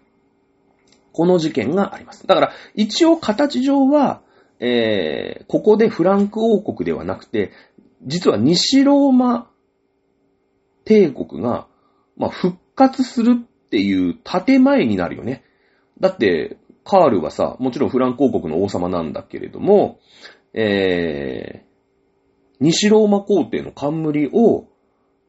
[1.12, 2.26] この事件があります。
[2.26, 4.22] だから、一応形上は、
[4.60, 7.52] えーここでフランク王国ではなくて、
[8.06, 9.50] 実は西ローマ
[10.86, 11.68] 帝国が、
[12.18, 15.44] まあ、復活するっていう建前になるよね。
[16.00, 20.00] だって、カールはさ、もちろんフランク王国の王様なんだけれども、
[20.54, 21.68] えー、
[22.60, 24.68] 西ローマ皇帝の冠を、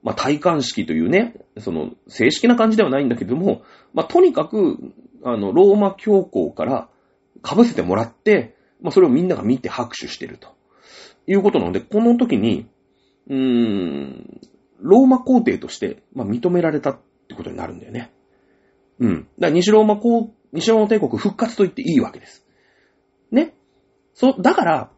[0.02, 3.62] まあ、戴冠式というね、その、正式な感じではないんだけども、
[3.94, 4.76] まあ、とにかく、
[5.24, 6.90] あの、ローマ教皇から
[7.42, 10.48] 被せてもらって、まあ、それをみんなが見て拍手してると。
[11.26, 12.68] いうことなので、この時に、
[13.30, 14.40] うーん、
[14.80, 18.12] ローマ皇帝として、まあ、認められたってことになるんだよね。
[19.00, 19.14] うん。
[19.14, 22.44] だから西ローマ皇、西ローマ帝国復活と言っていいわけです。
[23.30, 23.54] ね。
[24.14, 24.90] そ、だから、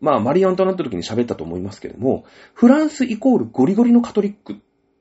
[0.00, 2.24] まあ、マリアントなった時に喋ったと思いますけども、
[2.54, 4.60] フランスイコールゴリゴリのカトリック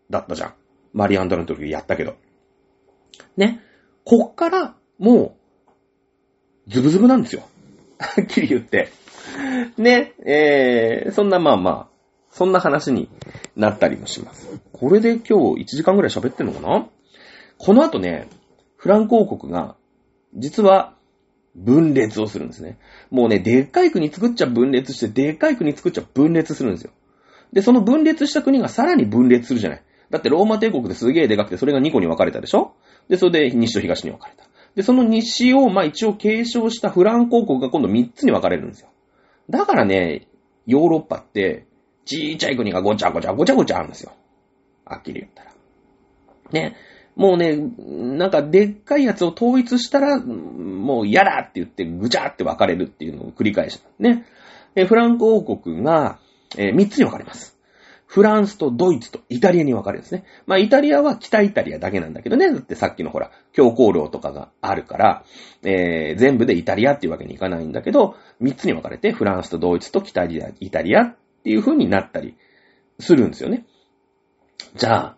[0.09, 0.53] だったじゃん。
[0.93, 2.15] マリアントの時やったけど。
[3.35, 3.61] ね。
[4.03, 5.37] こっから、も
[6.67, 7.43] う、ズブズブなんですよ。
[7.99, 8.89] はっきり言って。
[9.77, 10.13] ね。
[10.25, 11.97] えー、そんなまあまあ、
[12.31, 13.09] そんな話に
[13.55, 14.47] なったりもします。
[14.71, 16.87] これで今日1時間ぐらい喋ってんのかな？
[17.57, 18.27] この後ね、
[18.87, 19.75] フランク王国が、
[20.33, 20.95] 実は、
[21.55, 22.77] 分裂をするんですね。
[23.09, 26.91] もうね、でっかい国作っちゃ分裂して、でっかい国作っちゃ分裂するんですよ。
[27.51, 29.83] で、その分裂した国がさらに分裂するじゃない。
[30.09, 32.75] だってローマ帝国ですげえでかくて、それが2個に分かれたでしょ？
[33.09, 34.45] で、それで西と東に分かれた。
[34.75, 38.87] で、その西を、まあ一応継承したフランク王国が今度3つに分かれるんですよ。
[39.49, 40.29] だからね、
[40.65, 41.65] ヨーロッパって、
[42.05, 44.13] ちっちゃい国がごちゃごちゃごちゃごちゃあるんですよ。
[44.85, 45.51] はっきり言ったら。
[46.51, 46.77] ね。
[47.17, 53.89] もうね、なんかでっかいやつを統一したら、もう嫌だって言ってぐちゃって分かれるっていうのを繰り返した。
[53.99, 54.25] ね。
[54.75, 56.19] えフランク王国が、
[56.55, 57.57] えー、3つに分かれます。
[58.05, 60.25] フランスとドイツとイタリアに分かれるんですね。
[60.45, 62.51] まあ、イタリアは北イタリアだけなんだけどね。
[62.51, 65.23] だってさっきのほら、強行領とかがあるから、
[65.63, 72.37] えー、全部でイタリアっていうわけにいかないんだけど、3つに分かれて、フランスとドイツと北イタリアっていう風になったり
[72.99, 73.65] するんですよね。
[74.75, 75.16] じゃあ、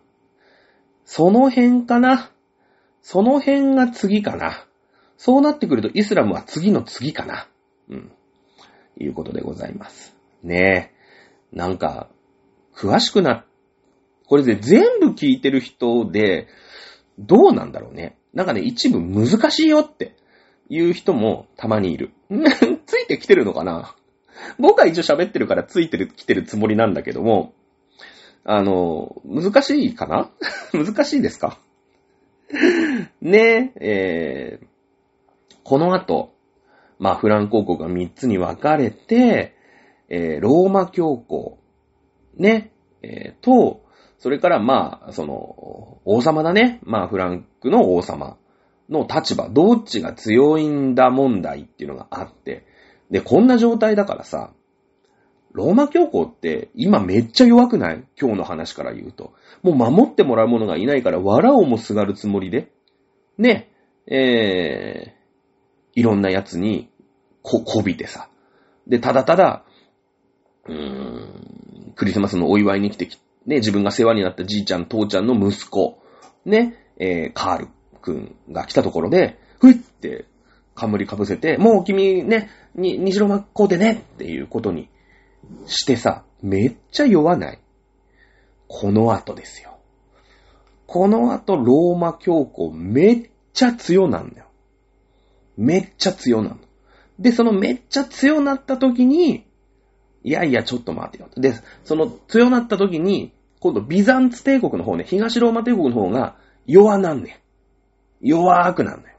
[1.12, 2.30] その辺かな？
[3.02, 4.64] その辺が次かな？
[5.16, 7.48] そうなってくるとイスラムは次の次かな？
[7.88, 8.12] うん。
[8.96, 10.14] いうことでございます。
[10.44, 10.92] ね
[11.52, 11.56] え。
[11.56, 12.06] なんか、
[12.76, 13.44] 詳しくな、
[14.28, 16.46] これで全部聞いてる人で、
[17.18, 18.16] どうなんだろうね？
[18.32, 20.14] なんかね、一部難しいよって
[20.68, 22.12] いう人もたまにいる。
[22.86, 23.96] ついてきてるのかな？
[24.60, 27.52] 僕は一応喋ってるからついてる、来てるつもりなんだけども、
[28.44, 30.30] あの、難しいかな？
[30.72, 31.58] 難しいですか？
[33.20, 34.66] ねえ、えー、
[35.62, 36.34] この後、
[36.98, 39.54] まあ、フランク王国が3つに分かれて、
[40.08, 41.58] えー、ローマ教皇、
[42.36, 42.72] ね、
[43.02, 43.82] えー、と、
[44.18, 46.80] それからまあ、その、王様だね。
[46.82, 48.36] まあ、フランクの王様
[48.90, 52.66] の立場、どっちが強いんだ問題っていうのがあって、
[53.10, 54.52] で、こんな状態だからさ、
[55.52, 58.04] ローマ教皇って今めっちゃ弱くない？
[58.20, 59.32] 今日の話から言うと。
[59.62, 62.70] もう守ってもらう者がいないから、藁をもすがるつもりで、
[63.36, 63.70] ね、
[64.06, 66.88] えー、いろんな奴に、
[67.42, 68.28] こ、こびてさ。
[68.86, 69.64] で、ただただ、
[70.66, 75.98] うーん、クリスマスのお祝いに来てき、ね、自分が世話になったじいちゃん、父ちゃんの息子、
[76.44, 77.68] ね、えー、カール
[78.00, 80.26] くんが来たところで、ふいって
[80.74, 84.88] 冠かぶせて、もう君ね、に、虹の真っ向でねっていうことに
[85.66, 87.58] してさ、めっちゃ酔わない。
[88.68, 89.78] この後ですよ。
[90.86, 94.46] この後、ローマ教皇めっちゃ強なんだよ。
[95.56, 96.56] めっちゃ強なの。
[97.18, 99.46] で、そのめっちゃ強なった時に、
[100.22, 101.28] いやいや、ちょっと待てよ。
[101.36, 106.36] で、その強なった時に、今度ビザンツ帝国の方ね、東ローマ帝国の方が
[106.66, 107.40] 弱なんね
[108.22, 108.26] ん。
[108.26, 109.18] 弱くなんだよ。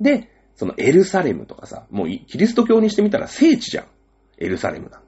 [0.00, 3.86] で、そのエルサレムとかさ、もうキリスト教にしてみたら聖地じゃん。
[4.38, 5.03] エルサレムなん。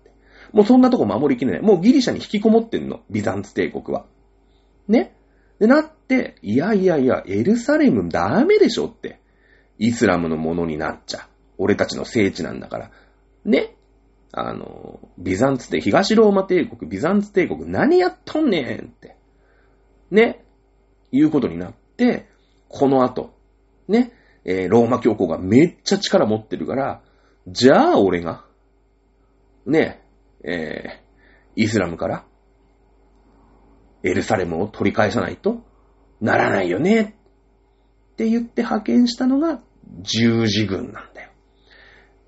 [0.52, 1.62] もうそんなとこ守りきれない。
[1.62, 3.00] もうギリシャに引きこもってんの。
[3.10, 4.06] ビザンツ帝国は。
[4.88, 5.14] ね？
[5.58, 9.20] で、なって、いやいやいや、エルサレムダメでしょって。
[9.78, 11.28] イスラムのものになっちゃ。
[11.58, 12.90] 俺たちの聖地なんだから。
[13.44, 13.74] ね？
[14.32, 19.16] あの、ビザンツ帝、東ローマ帝国、ビザンツ帝国、何やっとんねんって。
[20.10, 20.44] ね？
[21.10, 22.28] いうことになって、
[22.68, 23.34] この後、
[23.88, 24.12] ね、
[24.44, 27.02] えー、ローマ教皇がめっちゃ力持ってるから、
[27.48, 28.44] じゃあ俺が、
[29.64, 30.02] ね、
[30.46, 32.24] えー、イスラムから、
[34.02, 35.64] エルサレムを取り返さないと
[36.20, 37.16] ならないよね、
[38.12, 39.60] って言って派遣したのが
[40.02, 41.30] 十字軍なんだよ。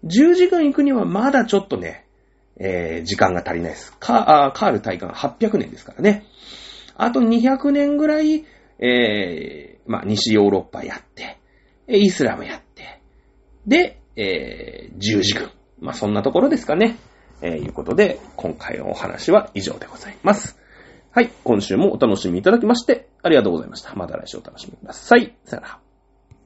[0.04, 2.06] 十字軍行くにはまだちょっとね、
[2.60, 3.96] えー、時間が足りないです。
[3.98, 6.24] カール体感800年ですからね。
[6.96, 8.44] あと200年ぐらい、
[8.80, 11.38] えー、まあ、西ヨーロッパやって、
[11.86, 13.00] イスラムやって、
[13.66, 15.50] で、えー、十字軍。
[15.80, 16.96] まあ、そんなところですかね。
[17.40, 20.58] えー、いうことで、今回のお話は以上でございます。
[21.10, 21.30] はい。
[21.44, 23.94] 今週もお楽しみいただきまして、ありがとうございました。
[23.94, 25.34] また来週お楽しみください。
[25.44, 25.87] さよなら。